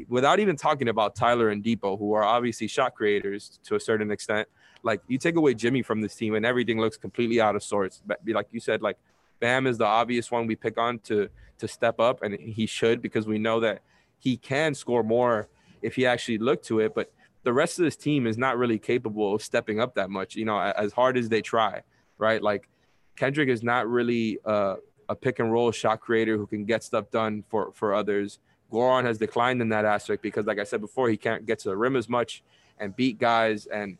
without 0.10 0.42
even 0.42 0.58
talking 0.58 0.90
about 0.90 1.16
Tyler 1.16 1.52
and 1.52 1.64
Dipo, 1.64 1.98
who 1.98 2.12
are 2.12 2.24
obviously 2.24 2.68
shot 2.68 2.96
creators 2.96 3.62
to 3.64 3.76
a 3.76 3.80
certain 3.80 4.12
extent. 4.12 4.50
Like 4.84 5.00
you 5.08 5.18
take 5.18 5.38
away 5.38 5.54
Jimmy 5.54 5.84
from 5.84 6.02
this 6.02 6.16
team 6.16 6.36
and 6.36 6.46
everything 6.46 6.82
looks 6.82 6.98
completely 6.98 7.40
out 7.40 7.56
of 7.56 7.64
sorts. 7.64 8.02
But 8.06 8.20
like 8.28 8.48
you 8.52 8.60
said, 8.60 8.82
like 8.82 8.98
Bam 9.40 9.68
is 9.68 9.78
the 9.78 9.86
obvious 9.86 10.32
one 10.32 10.48
we 10.48 10.56
pick 10.56 10.78
on 10.78 11.00
to 11.00 11.30
to 11.60 11.68
step 11.68 12.00
up, 12.00 12.24
and 12.24 12.40
he 12.40 12.66
should 12.66 13.02
because 13.02 13.28
we 13.28 13.38
know 13.38 13.60
that 13.60 13.82
he 14.18 14.38
can 14.38 14.74
score 14.74 15.04
more 15.04 15.48
if 15.82 15.96
he 15.96 16.06
actually 16.06 16.38
looked 16.38 16.66
to 16.66 16.80
it. 16.80 16.96
But 16.96 17.12
the 17.44 17.54
rest 17.54 17.80
of 17.80 17.86
this 17.86 17.96
team 17.96 18.28
is 18.28 18.38
not 18.38 18.58
really 18.58 18.80
capable 18.80 19.36
of 19.36 19.42
stepping 19.42 19.80
up 19.80 19.96
that 19.96 20.10
much. 20.10 20.36
You 20.36 20.46
know, 20.46 20.60
as 20.60 20.94
hard 20.94 21.18
as 21.18 21.30
they 21.30 21.42
try, 21.42 21.82
right? 22.18 22.42
Like 22.42 22.70
Kendrick 23.16 23.50
is 23.50 23.64
not 23.64 23.88
really 23.88 24.40
uh, 24.46 24.76
a 25.10 25.16
pick 25.16 25.40
and 25.40 25.52
roll 25.52 25.72
shot 25.72 26.00
creator 26.00 26.38
who 26.38 26.48
can 26.48 26.66
get 26.66 26.84
stuff 26.84 27.10
done 27.12 27.44
for 27.50 27.72
for 27.74 27.94
others. 27.94 28.40
Goran 28.72 29.04
has 29.04 29.18
declined 29.18 29.62
in 29.62 29.70
that 29.70 29.86
aspect 29.86 30.22
because, 30.22 30.46
like 30.46 30.60
I 30.60 30.64
said 30.64 30.82
before, 30.82 31.10
he 31.10 31.18
can't 31.18 31.46
get 31.46 31.60
to 31.60 31.70
the 31.70 31.78
rim 31.78 31.96
as 31.96 32.08
much 32.08 32.44
and 32.78 32.96
beat 32.96 33.18
guys. 33.18 33.66
And, 33.66 33.98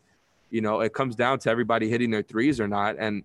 you 0.50 0.60
know, 0.60 0.80
it 0.80 0.94
comes 0.94 1.16
down 1.16 1.38
to 1.40 1.50
everybody 1.50 1.88
hitting 1.88 2.10
their 2.10 2.22
threes 2.22 2.60
or 2.60 2.68
not. 2.68 2.96
And 2.98 3.24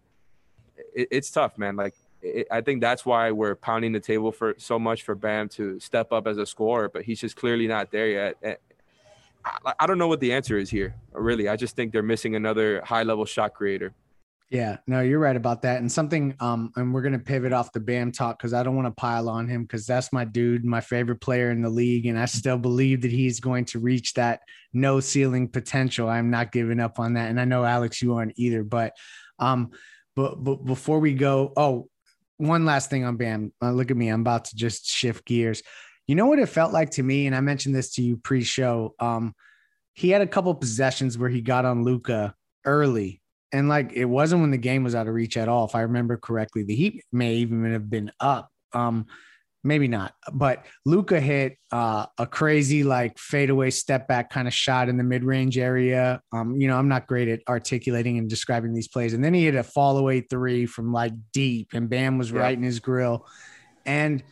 it, 0.93 1.07
it's 1.11 1.29
tough, 1.29 1.57
man. 1.57 1.75
Like, 1.75 1.93
it, 2.25 2.47
I 2.51 2.61
think 2.61 2.81
that's 2.81 3.05
why 3.05 3.31
we're 3.31 3.55
pounding 3.55 3.91
the 3.91 3.99
table 3.99 4.31
for 4.31 4.55
so 4.57 4.79
much 4.79 5.03
for 5.03 5.15
Bam 5.15 5.47
to 5.49 5.79
step 5.79 6.11
up 6.11 6.27
as 6.27 6.37
a 6.37 6.45
scorer, 6.45 6.89
but 6.89 7.03
he's 7.03 7.21
just 7.21 7.35
clearly 7.35 7.67
not 7.67 7.91
there 7.91 8.07
yet. 8.07 8.59
I, 9.45 9.73
I 9.79 9.87
don't 9.87 9.97
know 9.97 10.07
what 10.07 10.19
the 10.19 10.33
answer 10.33 10.57
is 10.57 10.69
here, 10.69 10.95
really. 11.13 11.47
I 11.47 11.55
just 11.55 11.75
think 11.75 11.91
they're 11.91 12.03
missing 12.03 12.35
another 12.35 12.81
high 12.83 13.03
level 13.03 13.25
shot 13.25 13.53
creator. 13.53 13.93
Yeah, 14.51 14.77
no, 14.85 15.01
you're 15.01 15.19
right 15.19 15.35
about 15.35 15.63
that. 15.63 15.81
And 15.81 15.91
something, 15.91 16.35
um, 16.39 16.71
and 16.75 16.93
we're 16.93 17.01
gonna 17.01 17.19
pivot 17.19 17.51
off 17.51 17.71
the 17.71 17.79
Bam 17.79 18.11
talk 18.11 18.37
because 18.37 18.53
I 18.53 18.61
don't 18.63 18.75
want 18.75 18.87
to 18.87 18.91
pile 18.91 19.27
on 19.27 19.47
him 19.47 19.63
because 19.63 19.87
that's 19.87 20.13
my 20.13 20.23
dude, 20.23 20.63
my 20.63 20.81
favorite 20.81 21.19
player 21.19 21.49
in 21.51 21.61
the 21.61 21.69
league, 21.69 22.05
and 22.05 22.17
I 22.17 22.25
still 22.25 22.57
believe 22.57 23.01
that 23.01 23.11
he's 23.11 23.39
going 23.39 23.65
to 23.65 23.79
reach 23.79 24.13
that 24.13 24.41
no 24.71 24.99
ceiling 24.99 25.47
potential. 25.47 26.09
I'm 26.09 26.29
not 26.29 26.51
giving 26.51 26.79
up 26.79 26.99
on 26.99 27.13
that, 27.13 27.29
and 27.29 27.39
I 27.39 27.45
know 27.45 27.63
Alex, 27.63 28.01
you 28.01 28.13
aren't 28.15 28.33
either. 28.35 28.63
But, 28.63 28.93
um, 29.39 29.71
but 30.15 30.43
but 30.43 30.63
before 30.63 30.99
we 30.99 31.13
go, 31.15 31.51
oh, 31.57 31.89
one 32.37 32.65
last 32.65 32.89
thing 32.89 33.05
on 33.05 33.17
Bam. 33.17 33.53
Uh, 33.61 33.71
look 33.71 33.91
at 33.91 33.97
me, 33.97 34.09
I'm 34.09 34.21
about 34.21 34.45
to 34.45 34.55
just 34.55 34.87
shift 34.87 35.25
gears. 35.25 35.63
You 36.07 36.15
know 36.15 36.27
what 36.27 36.39
it 36.39 36.47
felt 36.47 36.73
like 36.73 36.91
to 36.91 37.03
me, 37.03 37.27
and 37.27 37.35
I 37.35 37.41
mentioned 37.41 37.75
this 37.75 37.93
to 37.93 38.03
you 38.03 38.17
pre-show. 38.17 38.93
Um, 38.99 39.33
he 39.93 40.09
had 40.09 40.21
a 40.21 40.27
couple 40.27 40.53
possessions 40.53 41.17
where 41.17 41.29
he 41.29 41.41
got 41.41 41.65
on 41.65 41.83
Luka 41.83 42.35
early 42.65 43.21
and 43.55 43.69
like 43.69 43.93
it 43.93 44.05
wasn't 44.05 44.41
when 44.41 44.51
the 44.51 44.57
game 44.57 44.83
was 44.83 44.95
out 44.95 45.07
of 45.07 45.13
reach 45.13 45.37
at 45.37 45.47
all. 45.47 45.65
If 45.65 45.75
I 45.75 45.81
remember 45.81 46.17
correctly, 46.17 46.63
the 46.63 46.75
Heat 46.75 47.03
may 47.13 47.35
even 47.35 47.71
have 47.71 47.89
been 47.89 48.11
up. 48.19 48.51
Um, 48.73 49.05
maybe 49.65 49.87
not, 49.87 50.13
but 50.31 50.65
Luka 50.85 51.19
hit 51.19 51.57
uh, 51.71 52.05
a 52.17 52.25
crazy 52.25 52.83
like 52.83 53.17
fadeaway 53.17 53.71
step 53.71 54.07
back 54.07 54.29
kind 54.29 54.47
of 54.47 54.53
shot 54.53 54.87
in 54.87 54.97
the 54.97 55.03
mid 55.03 55.23
range 55.23 55.57
area. 55.57 56.21
Um, 56.31 56.55
you 56.59 56.67
know, 56.67 56.77
I'm 56.77 56.87
not 56.87 57.07
great 57.07 57.27
at 57.27 57.41
articulating 57.49 58.17
and 58.17 58.29
describing 58.29 58.73
these 58.73 58.87
plays. 58.87 59.13
And 59.13 59.23
then 59.23 59.33
he 59.33 59.45
hit 59.45 59.55
a 59.55 59.63
fall 59.63 59.97
away 59.97 60.21
three 60.21 60.65
from 60.65 60.93
like 60.93 61.13
deep, 61.33 61.69
and 61.73 61.89
Bam 61.89 62.17
was 62.17 62.31
yeah. 62.31 62.39
right 62.39 62.57
in 62.57 62.63
his 62.63 62.79
grill. 62.79 63.25
And 63.85 64.23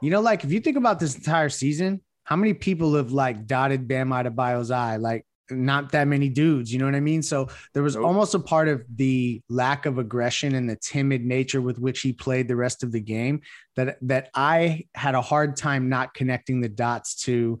you 0.00 0.10
know, 0.10 0.20
like 0.20 0.44
if 0.44 0.52
you 0.52 0.60
think 0.60 0.76
about 0.76 0.98
this 0.98 1.16
entire 1.16 1.50
season, 1.50 2.00
how 2.24 2.36
many 2.36 2.54
people 2.54 2.94
have 2.94 3.12
like 3.12 3.46
dotted 3.46 3.86
Bam 3.86 4.10
Adebayo's 4.10 4.70
eye? 4.70 4.96
Like 4.96 5.24
not 5.50 5.92
that 5.92 6.08
many 6.08 6.28
dudes, 6.28 6.72
you 6.72 6.78
know 6.78 6.84
what 6.84 6.94
I 6.94 7.00
mean? 7.00 7.22
So 7.22 7.48
there 7.74 7.82
was 7.82 7.96
nope. 7.96 8.06
almost 8.06 8.34
a 8.34 8.38
part 8.38 8.68
of 8.68 8.84
the 8.94 9.42
lack 9.48 9.86
of 9.86 9.98
aggression 9.98 10.54
and 10.54 10.68
the 10.68 10.76
timid 10.76 11.24
nature 11.24 11.60
with 11.60 11.78
which 11.78 12.00
he 12.00 12.12
played 12.12 12.48
the 12.48 12.56
rest 12.56 12.82
of 12.82 12.92
the 12.92 13.00
game 13.00 13.40
that 13.76 13.98
that 14.02 14.30
I 14.34 14.86
had 14.94 15.14
a 15.14 15.22
hard 15.22 15.56
time 15.56 15.88
not 15.88 16.14
connecting 16.14 16.60
the 16.60 16.68
dots 16.68 17.14
to 17.22 17.58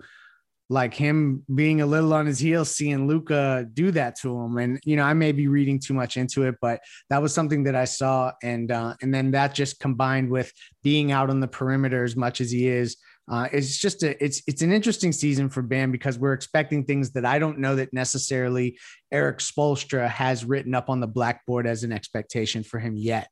like 0.70 0.92
him 0.92 1.42
being 1.54 1.80
a 1.80 1.86
little 1.86 2.12
on 2.12 2.26
his 2.26 2.38
heels, 2.38 2.70
seeing 2.70 3.06
Luka 3.06 3.66
do 3.72 3.90
that 3.92 4.16
to 4.20 4.38
him. 4.38 4.58
And, 4.58 4.78
you 4.84 4.96
know, 4.96 5.02
I 5.02 5.14
may 5.14 5.32
be 5.32 5.48
reading 5.48 5.78
too 5.78 5.94
much 5.94 6.16
into 6.16 6.42
it, 6.42 6.56
but 6.60 6.80
that 7.08 7.22
was 7.22 7.32
something 7.32 7.64
that 7.64 7.74
I 7.74 7.86
saw. 7.86 8.32
And, 8.42 8.70
uh, 8.70 8.94
and 9.00 9.12
then 9.12 9.30
that 9.30 9.54
just 9.54 9.80
combined 9.80 10.30
with 10.30 10.52
being 10.82 11.10
out 11.10 11.30
on 11.30 11.40
the 11.40 11.48
perimeter 11.48 12.04
as 12.04 12.16
much 12.16 12.42
as 12.42 12.50
he 12.50 12.68
is, 12.68 12.98
uh, 13.30 13.48
it's 13.52 13.76
just 13.76 14.02
a 14.02 14.22
it's 14.24 14.42
it's 14.46 14.62
an 14.62 14.72
interesting 14.72 15.12
season 15.12 15.48
for 15.48 15.62
Bam 15.62 15.92
because 15.92 16.18
we're 16.18 16.32
expecting 16.32 16.84
things 16.84 17.10
that 17.12 17.24
I 17.24 17.38
don't 17.38 17.58
know 17.58 17.76
that 17.76 17.92
necessarily 17.92 18.78
Erik 19.12 19.38
Spoelstra 19.38 20.08
has 20.08 20.44
written 20.44 20.74
up 20.74 20.88
on 20.88 21.00
the 21.00 21.06
blackboard 21.06 21.66
as 21.66 21.84
an 21.84 21.92
expectation 21.92 22.62
for 22.62 22.78
him 22.78 22.96
yet. 22.96 23.28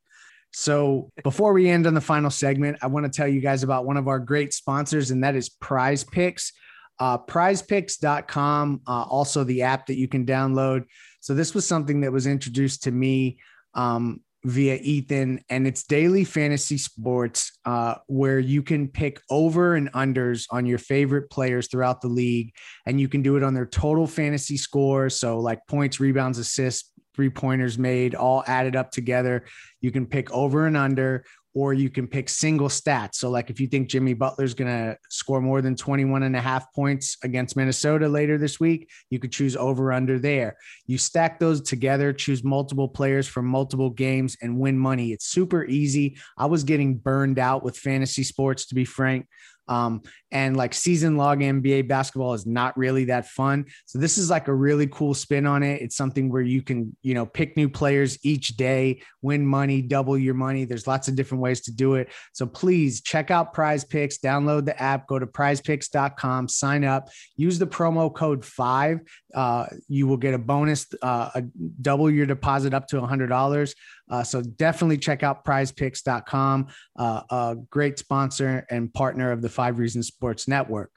So 0.52 1.10
before 1.22 1.52
we 1.52 1.68
end 1.68 1.86
on 1.86 1.94
the 1.94 2.00
final 2.00 2.30
segment, 2.30 2.78
I 2.82 2.86
want 2.86 3.04
to 3.04 3.14
tell 3.14 3.28
you 3.28 3.40
guys 3.40 3.62
about 3.62 3.84
one 3.84 3.96
of 3.96 4.08
our 4.08 4.18
great 4.18 4.52
sponsors, 4.52 5.10
and 5.10 5.24
that 5.24 5.34
is 5.34 5.50
PrizePicks. 5.62 6.52
Uh, 6.98 7.18
prizepicks.com, 7.18 8.80
uh, 8.86 9.02
also 9.02 9.44
the 9.44 9.62
app 9.62 9.86
that 9.86 9.98
you 9.98 10.08
can 10.08 10.24
download. 10.24 10.84
So 11.20 11.34
this 11.34 11.54
was 11.54 11.66
something 11.66 12.00
that 12.00 12.12
was 12.12 12.26
introduced 12.26 12.84
to 12.84 12.90
me 12.90 13.38
um, 13.74 14.22
via 14.46 14.76
Ethan, 14.76 15.40
and 15.50 15.66
it's 15.66 15.82
daily 15.82 16.22
fantasy 16.24 16.78
sports 16.78 17.58
uh, 17.64 17.96
where 18.06 18.38
you 18.38 18.62
can 18.62 18.86
pick 18.86 19.20
over 19.28 19.74
and 19.74 19.92
unders 19.92 20.46
on 20.50 20.66
your 20.66 20.78
favorite 20.78 21.28
players 21.30 21.66
throughout 21.66 22.00
the 22.00 22.08
league, 22.08 22.52
and 22.86 23.00
you 23.00 23.08
can 23.08 23.22
do 23.22 23.36
it 23.36 23.42
on 23.42 23.54
their 23.54 23.66
total 23.66 24.06
fantasy 24.06 24.56
score. 24.56 25.10
So, 25.10 25.40
like 25.40 25.58
points, 25.66 25.98
rebounds, 25.98 26.38
assists, 26.38 26.92
three 27.16 27.30
pointers 27.30 27.78
made, 27.78 28.14
all 28.14 28.44
added 28.46 28.76
up 28.76 28.92
together. 28.92 29.46
You 29.80 29.90
can 29.90 30.06
pick 30.06 30.30
over 30.30 30.66
and 30.66 30.76
under, 30.76 31.25
or 31.56 31.73
you 31.73 31.88
can 31.88 32.06
pick 32.06 32.28
single 32.28 32.68
stats. 32.68 33.14
So, 33.14 33.30
like 33.30 33.49
if 33.49 33.58
you 33.58 33.66
think 33.66 33.88
Jimmy 33.88 34.12
Butler's 34.12 34.52
going 34.52 34.70
to 34.70 34.99
score 35.08 35.40
more 35.40 35.62
than 35.62 35.75
21 35.75 36.23
and 36.23 36.37
a 36.37 36.40
half 36.40 36.70
points 36.75 37.16
against 37.25 37.56
Minnesota 37.56 38.06
later 38.06 38.37
this 38.37 38.61
week, 38.61 38.90
you 39.08 39.18
could 39.18 39.32
choose 39.32 39.56
over 39.56 39.90
under 39.90 40.18
there. 40.18 40.58
You 40.87 40.99
stack 40.99 41.40
those 41.40 41.62
together, 41.62 42.12
choose 42.12 42.44
multiple 42.44 42.88
players 42.88 43.26
for 43.26 43.40
multiple 43.40 43.88
games, 43.88 44.37
and 44.42 44.58
win 44.58 44.78
money. 44.78 45.12
It's 45.12 45.26
super 45.26 45.64
easy. 45.64 46.18
I 46.37 46.44
was 46.44 46.62
getting 46.62 46.99
burned 46.99 47.38
out 47.38 47.64
with 47.64 47.78
fantasy 47.78 48.23
sports, 48.23 48.66
to 48.66 48.75
be 48.75 48.85
frank. 48.85 49.26
Um, 49.68 50.02
and 50.30 50.56
like 50.56 50.75
season 50.75 51.16
log 51.16 51.40
NBA 51.40 51.88
basketball 51.88 52.35
is 52.35 52.46
not 52.46 52.76
really 52.76 53.06
that 53.06 53.26
fun. 53.26 53.66
So 53.87 53.99
this 53.99 54.18
is 54.18 54.28
like 54.28 54.49
a 54.49 54.54
really 54.54 54.87
cool 54.87 55.14
spin 55.14 55.46
on 55.46 55.62
it. 55.62 55.80
It's 55.82 55.96
something 55.96 56.30
where 56.30 56.42
you 56.42 56.62
can, 56.62 56.96
you 57.02 57.14
know, 57.14 57.25
pick 57.25 57.56
new 57.56 57.68
players 57.68 58.18
each 58.25 58.56
day, 58.56 59.02
win 59.23 59.46
money, 59.46 59.82
double 59.82 60.18
your 60.18 60.35
money. 60.35 60.64
There's 60.64 60.87
lots 60.87 61.08
of 61.08 61.14
different 61.16 61.42
ways 61.42 61.62
to 61.62 61.73
do 61.73 61.94
it. 61.94 62.12
So 62.32 62.46
please 62.46 63.00
check 63.00 63.30
out 63.30 63.54
PrizePicks, 63.54 64.20
download 64.20 64.66
the 64.66 64.80
app, 64.80 65.06
go 65.06 65.18
to 65.18 65.26
prizepicks.com, 65.26 66.49
sign 66.49 66.85
up, 66.85 67.08
use 67.37 67.58
the 67.58 67.66
promo 67.66 68.12
code 68.12 68.44
five. 68.44 69.00
Uh, 69.35 69.66
you 69.88 70.06
will 70.06 70.16
get 70.16 70.35
a 70.35 70.38
bonus, 70.38 70.87
uh, 71.02 71.30
a 71.35 71.42
double 71.80 72.11
your 72.11 72.26
deposit 72.26 72.75
up 72.75 72.88
to 72.88 72.99
a 72.99 73.06
hundred 73.06 73.28
dollars. 73.28 73.75
Uh, 74.10 74.22
so 74.22 74.42
definitely 74.42 74.98
check 74.98 75.22
out 75.22 75.44
prizepicks.com, 75.44 76.68
uh, 76.98 77.22
a 77.30 77.56
great 77.70 77.98
sponsor 77.98 78.66
and 78.70 78.92
partner 78.92 79.32
of 79.32 79.42
the 79.42 79.48
Five 79.48 79.78
Reasons 79.78 80.06
Sports 80.06 80.46
Network. 80.48 80.90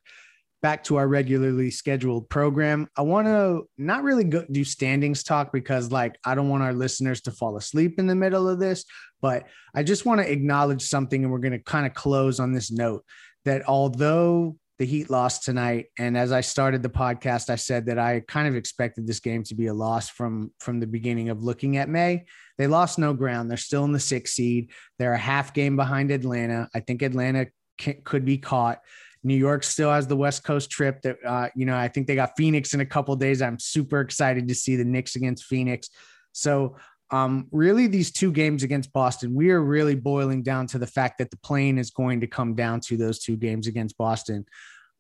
Back 0.61 0.83
to 0.85 0.97
our 0.97 1.07
regularly 1.07 1.71
scheduled 1.71 2.29
program. 2.29 2.89
I 2.97 3.01
want 3.03 3.27
to 3.27 3.63
not 3.77 4.03
really 4.03 4.25
go, 4.25 4.45
do 4.51 4.65
standings 4.65 5.23
talk 5.23 5.53
because, 5.53 5.89
like, 5.89 6.19
I 6.25 6.35
don't 6.35 6.49
want 6.49 6.63
our 6.63 6.73
listeners 6.73 7.21
to 7.21 7.31
fall 7.31 7.55
asleep 7.55 7.97
in 7.97 8.07
the 8.07 8.15
middle 8.15 8.49
of 8.49 8.59
this, 8.59 8.83
but 9.21 9.45
I 9.73 9.83
just 9.83 10.05
want 10.05 10.19
to 10.19 10.29
acknowledge 10.29 10.81
something, 10.81 11.23
and 11.23 11.31
we're 11.31 11.39
going 11.39 11.53
to 11.53 11.63
kind 11.63 11.85
of 11.85 11.93
close 11.93 12.41
on 12.41 12.51
this 12.51 12.71
note 12.71 13.05
that 13.45 13.67
although 13.69 14.57
the 14.79 14.86
Heat 14.86 15.09
lost 15.09 15.43
tonight. 15.43 15.88
And 16.00 16.17
as 16.17 16.31
I 16.31 16.39
started 16.39 16.81
the 16.81 16.89
podcast, 16.89 17.50
I 17.50 17.57
said 17.57 17.86
that 17.88 18.00
I 18.00 18.21
kind 18.21 18.48
of 18.48 18.55
expected 18.55 19.05
this 19.05 19.19
game 19.19 19.43
to 19.43 19.55
be 19.55 19.67
a 19.67 19.74
loss 19.74 20.09
from 20.09 20.51
from 20.59 20.79
the 20.79 20.88
beginning 20.88 21.29
of 21.29 21.43
looking 21.43 21.75
at 21.75 21.89
May. 21.89 22.25
They 22.57 22.65
lost 22.65 22.98
no 22.98 23.13
ground. 23.13 23.50
They're 23.50 23.57
still 23.57 23.83
in 23.83 23.91
the 23.91 24.00
sixth 24.00 24.36
seed. 24.36 24.71
They're 24.98 25.13
a 25.13 25.17
half 25.17 25.53
game 25.53 25.75
behind 25.75 26.12
Atlanta. 26.12 26.69
I 26.74 26.79
think 26.79 27.01
Atlanta 27.01 27.48
can, 27.77 28.01
could 28.05 28.24
be 28.24 28.38
caught. 28.38 28.79
New 29.21 29.36
York 29.36 29.65
still 29.65 29.91
has 29.91 30.07
the 30.07 30.15
West 30.15 30.45
Coast 30.45 30.71
trip. 30.71 31.01
That 31.01 31.17
uh, 31.27 31.50
you 31.55 31.65
know, 31.65 31.75
I 31.75 31.89
think 31.89 32.07
they 32.07 32.15
got 32.15 32.38
Phoenix 32.38 32.74
in 32.74 32.79
a 32.79 32.86
couple 32.86 33.13
days. 33.17 33.41
I'm 33.41 33.59
super 33.59 34.00
excited 34.00 34.48
to 34.48 34.55
see 34.55 34.77
the 34.77 34.86
Knicks 34.86 35.17
against 35.17 35.43
Phoenix. 35.43 35.89
So 36.31 36.77
um, 37.11 37.47
really, 37.51 37.87
these 37.87 38.11
two 38.11 38.31
games 38.31 38.63
against 38.63 38.93
Boston, 38.93 39.33
we 39.33 39.49
are 39.51 39.61
really 39.61 39.95
boiling 39.95 40.43
down 40.43 40.67
to 40.67 40.77
the 40.77 40.87
fact 40.87 41.17
that 41.17 41.31
the 41.31 41.37
plane 41.37 41.77
is 41.77 41.89
going 41.89 42.21
to 42.21 42.27
come 42.27 42.55
down 42.55 42.79
to 42.81 42.97
those 42.97 43.19
two 43.19 43.35
games 43.35 43.67
against 43.67 43.97
Boston. 43.97 44.45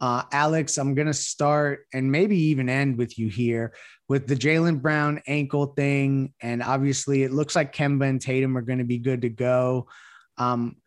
Uh, 0.01 0.23
Alex, 0.31 0.77
I'm 0.77 0.95
going 0.95 1.07
to 1.07 1.13
start 1.13 1.85
and 1.93 2.11
maybe 2.11 2.37
even 2.37 2.69
end 2.69 2.97
with 2.97 3.19
you 3.19 3.27
here 3.27 3.73
with 4.07 4.27
the 4.27 4.35
Jaylen 4.35 4.81
Brown 4.81 5.21
ankle 5.27 5.67
thing. 5.67 6.33
And 6.41 6.63
obviously, 6.63 7.23
it 7.23 7.31
looks 7.31 7.55
like 7.55 7.75
Kemba 7.75 8.07
and 8.07 8.21
Tatum 8.21 8.57
are 8.57 8.61
going 8.61 8.79
to 8.79 8.85
be 8.85 8.97
good 8.97 9.21
to 9.21 9.29
go. 9.29 9.87
Um, 10.37 10.77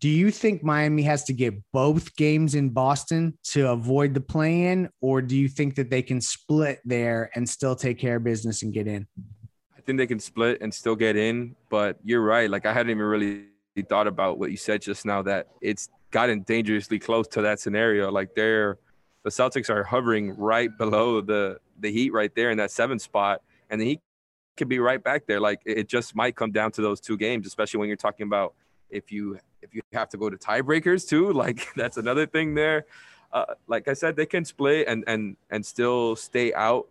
Do 0.00 0.08
you 0.08 0.32
think 0.32 0.64
Miami 0.64 1.02
has 1.02 1.22
to 1.24 1.32
get 1.32 1.54
both 1.72 2.16
games 2.16 2.56
in 2.56 2.70
Boston 2.70 3.38
to 3.52 3.70
avoid 3.70 4.14
the 4.14 4.20
play 4.20 4.64
in, 4.72 4.88
or 5.00 5.22
do 5.22 5.36
you 5.36 5.48
think 5.48 5.76
that 5.76 5.90
they 5.90 6.02
can 6.02 6.20
split 6.20 6.80
there 6.84 7.30
and 7.36 7.48
still 7.48 7.76
take 7.76 7.98
care 7.98 8.16
of 8.16 8.24
business 8.24 8.62
and 8.64 8.72
get 8.72 8.88
in? 8.88 9.06
Think 9.84 9.98
they 9.98 10.06
can 10.06 10.20
split 10.20 10.58
and 10.60 10.72
still 10.72 10.96
get 10.96 11.16
in, 11.16 11.56
but 11.68 11.98
you're 12.04 12.22
right. 12.22 12.48
Like 12.48 12.66
I 12.66 12.72
hadn't 12.72 12.90
even 12.90 13.02
really 13.04 13.46
thought 13.88 14.06
about 14.06 14.38
what 14.38 14.50
you 14.50 14.56
said 14.56 14.82
just 14.82 15.06
now 15.06 15.22
that 15.22 15.48
it's 15.60 15.88
gotten 16.10 16.42
dangerously 16.42 16.98
close 16.98 17.26
to 17.28 17.42
that 17.42 17.58
scenario. 17.58 18.10
Like 18.10 18.34
they're 18.34 18.78
the 19.24 19.30
Celtics 19.30 19.70
are 19.70 19.84
hovering 19.84 20.36
right 20.36 20.70
below 20.76 21.20
the 21.20 21.58
the 21.80 21.90
Heat 21.90 22.12
right 22.12 22.32
there 22.34 22.50
in 22.50 22.58
that 22.58 22.70
seventh 22.70 23.02
spot, 23.02 23.42
and 23.70 23.80
the 23.80 23.84
Heat 23.86 24.00
could 24.56 24.68
be 24.68 24.78
right 24.78 25.02
back 25.02 25.26
there. 25.26 25.40
Like 25.40 25.60
it 25.64 25.88
just 25.88 26.14
might 26.14 26.36
come 26.36 26.52
down 26.52 26.70
to 26.72 26.82
those 26.82 27.00
two 27.00 27.16
games, 27.16 27.46
especially 27.46 27.78
when 27.78 27.88
you're 27.88 27.96
talking 27.96 28.26
about 28.26 28.54
if 28.90 29.10
you 29.10 29.38
if 29.62 29.74
you 29.74 29.80
have 29.92 30.08
to 30.10 30.16
go 30.16 30.28
to 30.30 30.36
tiebreakers 30.36 31.08
too. 31.08 31.32
Like 31.42 31.66
that's 31.74 31.96
another 31.96 32.26
thing 32.26 32.54
there. 32.54 32.86
Uh, 33.32 33.46
like 33.66 33.88
I 33.88 33.94
said, 33.94 34.14
they 34.14 34.26
can 34.26 34.44
split 34.44 34.86
and 34.88 35.04
and 35.06 35.36
and 35.50 35.64
still 35.64 36.16
stay 36.16 36.52
out 36.52 36.88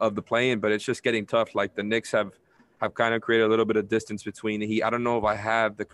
of 0.00 0.14
the 0.14 0.22
play-in, 0.22 0.60
but 0.60 0.72
it's 0.72 0.84
just 0.84 1.02
getting 1.02 1.26
tough. 1.26 1.54
Like 1.54 1.74
the 1.74 1.82
Knicks 1.82 2.10
have 2.12 2.32
have 2.80 2.94
kind 2.94 3.14
of 3.14 3.20
created 3.20 3.44
a 3.44 3.48
little 3.48 3.66
bit 3.66 3.76
of 3.76 3.88
distance 3.88 4.22
between 4.22 4.60
the 4.60 4.66
Heat. 4.66 4.82
I 4.82 4.90
don't 4.90 5.02
know 5.02 5.18
if 5.18 5.24
I 5.24 5.34
have 5.34 5.76
the 5.76 5.86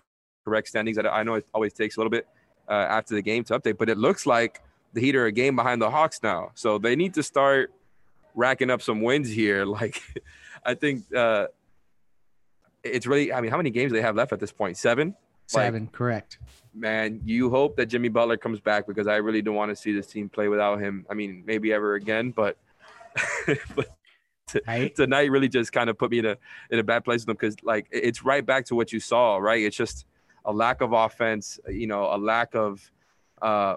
correct 0.45 0.69
standings. 0.69 0.99
I 0.99 1.23
know 1.25 1.35
it 1.35 1.47
always 1.53 1.73
takes 1.73 1.97
a 1.97 2.01
little 2.01 2.11
bit 2.11 2.27
uh, 2.69 2.73
after 2.73 3.15
the 3.15 3.23
game 3.23 3.43
to 3.45 3.59
update, 3.59 3.77
but 3.79 3.89
it 3.89 3.99
looks 3.99 4.25
like 4.25 4.63
the 4.93 5.01
Heat 5.01 5.17
are 5.17 5.27
a 5.27 5.33
game 5.33 5.57
behind 5.57 5.83
the 5.83 5.91
Hawks 5.91 6.21
now. 6.23 6.53
So 6.55 6.79
they 6.79 6.95
need 6.95 7.15
to 7.15 7.23
start 7.23 7.73
racking 8.35 8.71
up 8.71 8.83
some 8.83 9.03
wins 9.03 9.29
here. 9.29 9.67
Like 9.77 10.01
I 10.65 10.75
think 10.75 11.05
uh, 11.15 11.47
it's 12.83 13.07
really. 13.07 13.33
I 13.33 13.41
mean, 13.41 13.51
how 13.51 13.57
many 13.57 13.71
games 13.71 13.93
do 13.93 13.97
they 13.97 14.03
have 14.03 14.17
left 14.17 14.33
at 14.33 14.41
this 14.41 14.53
point? 14.53 14.77
Seven. 14.77 15.15
Seven, 15.47 15.85
like, 15.85 15.93
correct. 15.93 16.39
Man, 16.75 17.21
you 17.25 17.51
hope 17.51 17.77
that 17.77 17.87
Jimmy 17.87 18.09
Butler 18.09 18.37
comes 18.37 18.59
back 18.59 18.87
because 18.87 19.07
I 19.07 19.17
really 19.17 19.43
don't 19.43 19.55
want 19.55 19.71
to 19.71 19.77
see 19.77 19.93
this 19.93 20.09
team 20.09 20.29
play 20.29 20.49
without 20.49 20.81
him. 20.81 21.07
I 21.09 21.15
mean, 21.15 21.45
maybe 21.47 21.73
ever 21.73 21.95
again, 21.95 22.33
but, 22.33 22.57
but 23.77 23.96
right. 24.67 24.95
tonight 24.95 25.31
really 25.31 25.49
just 25.49 25.73
kind 25.73 25.91
of 25.91 25.99
put 25.99 26.11
me 26.11 26.19
in 26.21 26.26
a 26.26 26.37
in 26.71 26.79
a 26.79 26.83
bad 26.83 27.05
place 27.05 27.21
with 27.21 27.26
them 27.26 27.37
because 27.37 27.57
like 27.62 27.87
it's 27.91 28.25
right 28.25 28.45
back 28.45 28.65
to 28.67 28.75
what 28.75 28.93
you 28.93 29.00
saw, 29.00 29.37
right? 29.37 29.62
It's 29.62 29.76
just 29.76 30.07
a 30.45 30.53
lack 30.53 30.81
of 30.81 30.93
offense, 30.93 31.59
you 31.69 31.87
know, 31.87 32.05
a 32.05 32.19
lack 32.19 32.55
of 32.55 32.91
uh, 33.43 33.76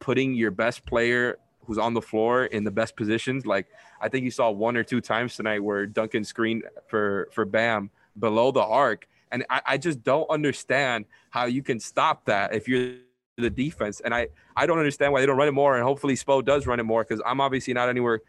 putting 0.00 0.34
your 0.34 0.50
best 0.50 0.84
player 0.84 1.38
who's 1.64 1.78
on 1.78 1.94
the 1.94 2.02
floor 2.02 2.46
in 2.46 2.64
the 2.64 2.70
best 2.70 2.96
positions. 2.96 3.46
Like 3.46 3.68
I 4.00 4.08
think 4.08 4.24
you 4.24 4.30
saw 4.30 4.50
one 4.50 4.76
or 4.76 4.82
two 4.82 5.00
times 5.00 5.36
tonight 5.36 5.60
where 5.60 5.86
Duncan 5.86 6.24
screened 6.24 6.64
for 6.88 7.28
for 7.32 7.44
Bam 7.44 7.90
below 8.18 8.50
the 8.50 8.62
arc, 8.62 9.06
and 9.30 9.44
I, 9.48 9.62
I 9.66 9.78
just 9.78 10.02
don't 10.02 10.28
understand 10.28 11.04
how 11.30 11.44
you 11.44 11.62
can 11.62 11.78
stop 11.78 12.24
that 12.26 12.54
if 12.54 12.66
you're 12.66 12.94
the 13.38 13.50
defense. 13.50 14.00
And 14.00 14.12
I 14.12 14.28
I 14.56 14.66
don't 14.66 14.78
understand 14.78 15.12
why 15.12 15.20
they 15.20 15.26
don't 15.26 15.36
run 15.36 15.48
it 15.48 15.52
more. 15.52 15.76
And 15.76 15.84
hopefully 15.84 16.14
Spo 16.14 16.44
does 16.44 16.66
run 16.66 16.80
it 16.80 16.84
more 16.84 17.04
because 17.04 17.22
I'm 17.24 17.40
obviously 17.40 17.72
not 17.74 17.88
anywhere 17.88 18.22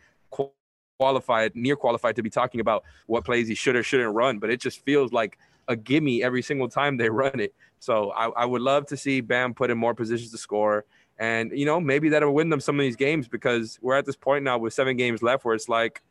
qualified, 1.00 1.56
near 1.56 1.76
qualified 1.76 2.16
to 2.16 2.24
be 2.24 2.30
talking 2.30 2.62
about 2.62 2.84
what 3.08 3.26
plays 3.26 3.48
he 3.48 3.56
should 3.56 3.76
or 3.76 3.84
shouldn't 3.84 4.14
run. 4.14 4.40
But 4.40 4.50
it 4.50 4.60
just 4.60 4.84
feels 4.86 5.12
like 5.12 5.38
a 5.68 5.76
gimme 5.76 6.24
every 6.24 6.42
single 6.42 6.70
time 6.70 6.98
they 6.98 7.10
run 7.24 7.40
it. 7.40 7.54
So 7.80 8.12
I, 8.12 8.30
I 8.30 8.46
would 8.46 8.62
love 8.62 8.86
to 8.88 8.98
see 8.98 9.22
Bam 9.22 9.54
put 9.54 9.70
in 9.70 9.78
more 9.78 9.94
positions 9.94 10.32
to 10.32 10.38
score. 10.38 10.86
And, 11.20 11.52
you 11.54 11.66
know, 11.66 11.80
maybe 11.80 12.10
that'll 12.10 12.34
win 12.34 12.50
them 12.50 12.60
some 12.60 12.80
of 12.80 12.84
these 12.84 12.96
games 12.96 13.28
because 13.28 13.78
we're 13.82 13.96
at 13.96 14.06
this 14.06 14.16
point 14.16 14.44
now 14.44 14.58
with 14.58 14.74
seven 14.74 14.98
games 14.98 15.22
left 15.22 15.46
where 15.46 15.54
it's 15.54 15.70
like, 15.70 16.02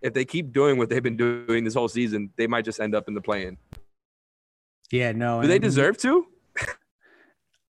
if 0.00 0.12
they 0.12 0.24
keep 0.24 0.52
doing 0.52 0.76
what 0.76 0.88
they've 0.88 1.02
been 1.02 1.16
doing 1.16 1.64
this 1.64 1.74
whole 1.74 1.88
season, 1.88 2.30
they 2.36 2.46
might 2.46 2.64
just 2.64 2.78
end 2.78 2.94
up 2.94 3.08
in 3.08 3.14
the 3.14 3.20
play-in. 3.20 3.56
Yeah, 4.90 5.12
no. 5.12 5.40
Do 5.40 5.48
they 5.48 5.58
deserve 5.58 5.96
to? 5.98 6.26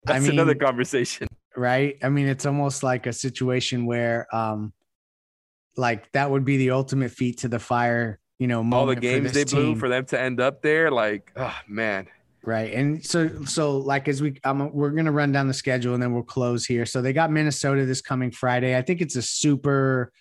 That's 0.05 0.17
I 0.17 0.19
mean, 0.21 0.33
another 0.33 0.55
conversation. 0.55 1.29
Right. 1.57 1.99
I 2.03 2.09
mean, 2.09 2.27
it's 2.27 2.47
almost 2.47 2.83
like 2.83 3.07
a 3.07 3.12
situation 3.12 3.87
where 3.87 4.35
um 4.35 4.73
like 5.76 6.11
that 6.12 6.31
would 6.31 6.45
be 6.45 6.57
the 6.57 6.71
ultimate 6.71 7.11
feat 7.11 7.38
to 7.38 7.49
the 7.49 7.59
fire, 7.59 8.19
you 8.38 8.47
know, 8.47 8.67
all 8.73 8.87
the 8.87 8.97
games 8.97 9.33
they 9.33 9.45
blew 9.45 9.76
for 9.76 9.88
them 9.88 10.05
to 10.07 10.21
end 10.21 10.41
up 10.41 10.62
there. 10.62 10.91
Like, 10.91 11.33
oh 11.37 11.57
man. 11.69 12.09
Right. 12.45 12.73
And 12.75 13.04
so, 13.04 13.45
so 13.45 13.78
like 13.78 14.08
as 14.08 14.21
we, 14.21 14.41
um, 14.43 14.73
we're 14.73 14.91
going 14.91 15.04
to 15.04 15.13
run 15.13 15.30
down 15.30 15.47
the 15.47 15.54
schedule 15.54 15.95
and 15.95 16.02
then 16.02 16.13
we'll 16.13 16.25
close 16.25 16.67
here. 16.67 16.85
So 16.85 17.00
they 17.00 17.13
got 17.13 17.30
Minnesota 17.30 17.87
this 17.87 18.00
coming 18.00 18.32
Friday. 18.32 18.76
I 18.76 18.82
think 18.82 19.00
it's 19.00 19.15
a 19.15 19.23
super, 19.23 20.13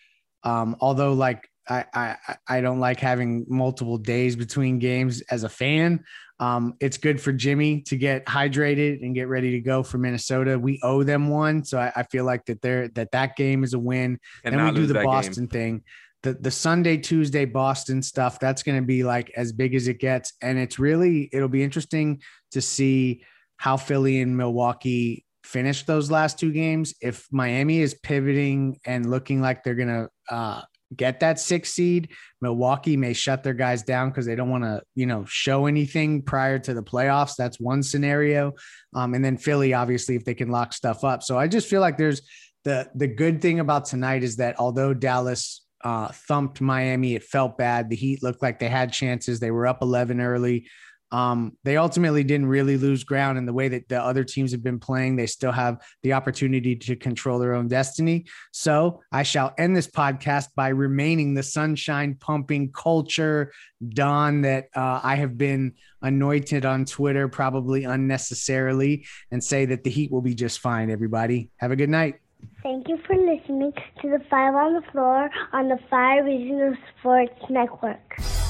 um, 0.44 0.76
although 0.80 1.14
like 1.14 1.50
I, 1.72 2.18
I, 2.28 2.36
I 2.48 2.62
don't 2.62 2.80
like 2.80 3.00
having 3.00 3.46
multiple 3.48 3.98
days 3.98 4.36
between 4.36 4.80
games 4.80 5.22
as 5.32 5.44
a 5.44 5.50
fan. 5.50 6.04
Um, 6.40 6.74
it's 6.80 6.98
good 6.98 7.22
for 7.22 7.32
Jimmy 7.32 7.82
to 7.84 7.98
get 7.98 8.26
hydrated 8.26 9.04
and 9.04 9.14
get 9.14 9.28
ready 9.28 9.52
to 9.52 9.60
go 9.60 9.84
for 9.84 9.98
Minnesota. 9.98 10.58
We 10.58 10.80
owe 10.84 11.04
them 11.04 11.30
one. 11.30 11.64
So 11.64 11.78
I, 11.78 11.92
I 11.96 12.04
feel 12.04 12.26
like 12.26 12.46
that 12.46 12.62
they're, 12.62 12.88
that 12.90 13.12
that 13.12 13.36
game 13.36 13.64
is 13.64 13.74
a 13.74 13.80
win. 13.80 14.20
And 14.44 14.56
then 14.56 14.66
we 14.66 14.72
do 14.72 14.88
the 14.88 15.04
Boston 15.04 15.46
game. 15.46 15.50
thing 15.50 15.84
the 16.24 16.34
the 16.34 16.52
Sunday 16.52 16.98
Tuesday 16.98 17.46
Boston 17.46 18.02
stuff 18.02 18.40
that's 18.40 18.64
going 18.64 18.80
to 18.80 18.86
be 18.86 19.04
like 19.04 19.32
as 19.36 19.52
big 19.52 19.74
as 19.74 19.88
it 19.88 20.00
gets 20.00 20.34
and 20.42 20.58
it's 20.58 20.78
really 20.78 21.30
it'll 21.34 21.50
be 21.50 21.64
interesting 21.64 22.22
to 22.52 22.62
see 22.62 23.24
how 23.58 23.78
Philly 23.78 24.22
and 24.22 24.36
Milwaukee 24.38 25.26
finish 25.44 25.84
those 25.84 26.12
last 26.12 26.40
two 26.40 26.52
games 26.52 26.94
if 27.02 27.28
Miami 27.32 27.80
is 27.80 27.94
pivoting 27.94 28.80
and 28.86 29.10
looking 29.10 29.42
like 29.42 29.64
they're 29.64 29.76
going 29.76 29.88
to 29.88 30.10
uh, 30.34 30.62
get 30.96 31.20
that 31.20 31.40
six 31.40 31.74
seed 31.74 32.10
Milwaukee 32.42 32.98
may 32.98 33.14
shut 33.14 33.44
their 33.44 33.54
guys 33.54 33.84
down 33.84 34.10
because 34.10 34.26
they 34.26 34.36
don't 34.36 34.50
want 34.50 34.64
to 34.64 34.82
you 34.96 35.06
know 35.06 35.26
show 35.26 35.66
anything 35.66 36.22
prior 36.22 36.60
to 36.60 36.74
the 36.74 36.84
playoffs 36.84 37.36
that's 37.38 37.60
one 37.60 37.84
scenario 37.84 38.54
um, 38.94 39.14
and 39.14 39.24
then 39.24 39.38
Philly 39.38 39.74
obviously 39.74 40.16
if 40.16 40.26
they 40.26 40.34
can 40.34 40.50
lock 40.50 40.74
stuff 40.74 41.04
up 41.04 41.24
so 41.24 41.38
I 41.38 41.48
just 41.48 41.68
feel 41.68 41.82
like 41.82 41.98
there's 41.98 42.22
the 42.64 42.90
the 42.96 43.08
good 43.08 43.42
thing 43.42 43.60
about 43.60 43.86
tonight 43.86 44.24
is 44.24 44.38
that 44.38 44.60
although 44.60 44.94
Dallas 44.94 45.62
uh, 45.84 46.10
thumped 46.10 46.62
Miami. 46.62 47.16
It 47.16 47.24
felt 47.24 47.58
bad. 47.58 47.90
The 47.90 47.96
Heat 47.96 48.24
looked 48.24 48.42
like 48.42 48.60
they 48.60 48.70
had 48.70 48.94
chances. 48.94 49.40
They 49.40 49.52
were 49.52 49.68
up 49.68 49.82
11 49.82 50.22
early. 50.22 50.68
Um, 51.12 51.58
they 51.63 51.78
ultimately 51.78 52.24
didn't 52.24 52.47
really 52.47 52.78
lose 52.78 53.04
ground 53.04 53.38
in 53.38 53.45
the 53.45 53.54
way 53.54 53.67
that 53.69 53.89
the 53.89 54.02
other 54.02 54.24
teams 54.24 54.52
have 54.52 54.63
been 54.63 54.80
playing. 54.80 55.15
They 55.15 55.28
still 55.28 55.52
have 55.52 55.82
the 56.04 56.13
opportunity 56.13 56.76
to 56.76 56.95
control 56.95 57.39
their 57.39 57.54
own 57.54 57.67
destiny. 57.67 58.26
So 58.52 59.02
I 59.12 59.24
shall 59.24 59.54
end 59.58 59.76
this 59.76 59.88
podcast 59.88 60.50
by 60.56 60.69
remaining 60.69 61.34
the 61.34 61.43
sunshine 61.43 62.15
pumping 62.19 62.71
culture 62.71 63.52
Don 63.89 64.41
that 64.41 64.67
uh, 64.76 65.00
I 65.04 65.15
have 65.15 65.38
been 65.38 65.74
anointed 66.02 66.65
on 66.65 66.86
Twitter, 66.86 67.28
probably 67.28 67.84
unnecessarily, 67.84 69.06
and 69.32 69.43
say 69.43 69.65
that 69.65 69.84
the 69.84 69.89
Heat 69.89 70.12
will 70.12 70.21
be 70.21 70.36
just 70.36 70.60
fine. 70.60 70.91
Everybody, 70.91 71.50
have 71.58 71.71
a 71.71 71.76
good 71.76 71.89
night. 71.89 72.15
Thank 72.63 72.88
you 72.88 72.97
for 73.06 73.15
listening 73.15 73.74
to 74.02 74.10
the 74.10 74.21
Five 74.30 74.56
on 74.56 74.74
the 74.74 74.82
Floor 74.91 75.30
on 75.54 75.67
the 75.67 75.80
Five 75.89 76.26
Regional 76.26 76.76
Sports 77.00 77.41
Network. 77.50 78.41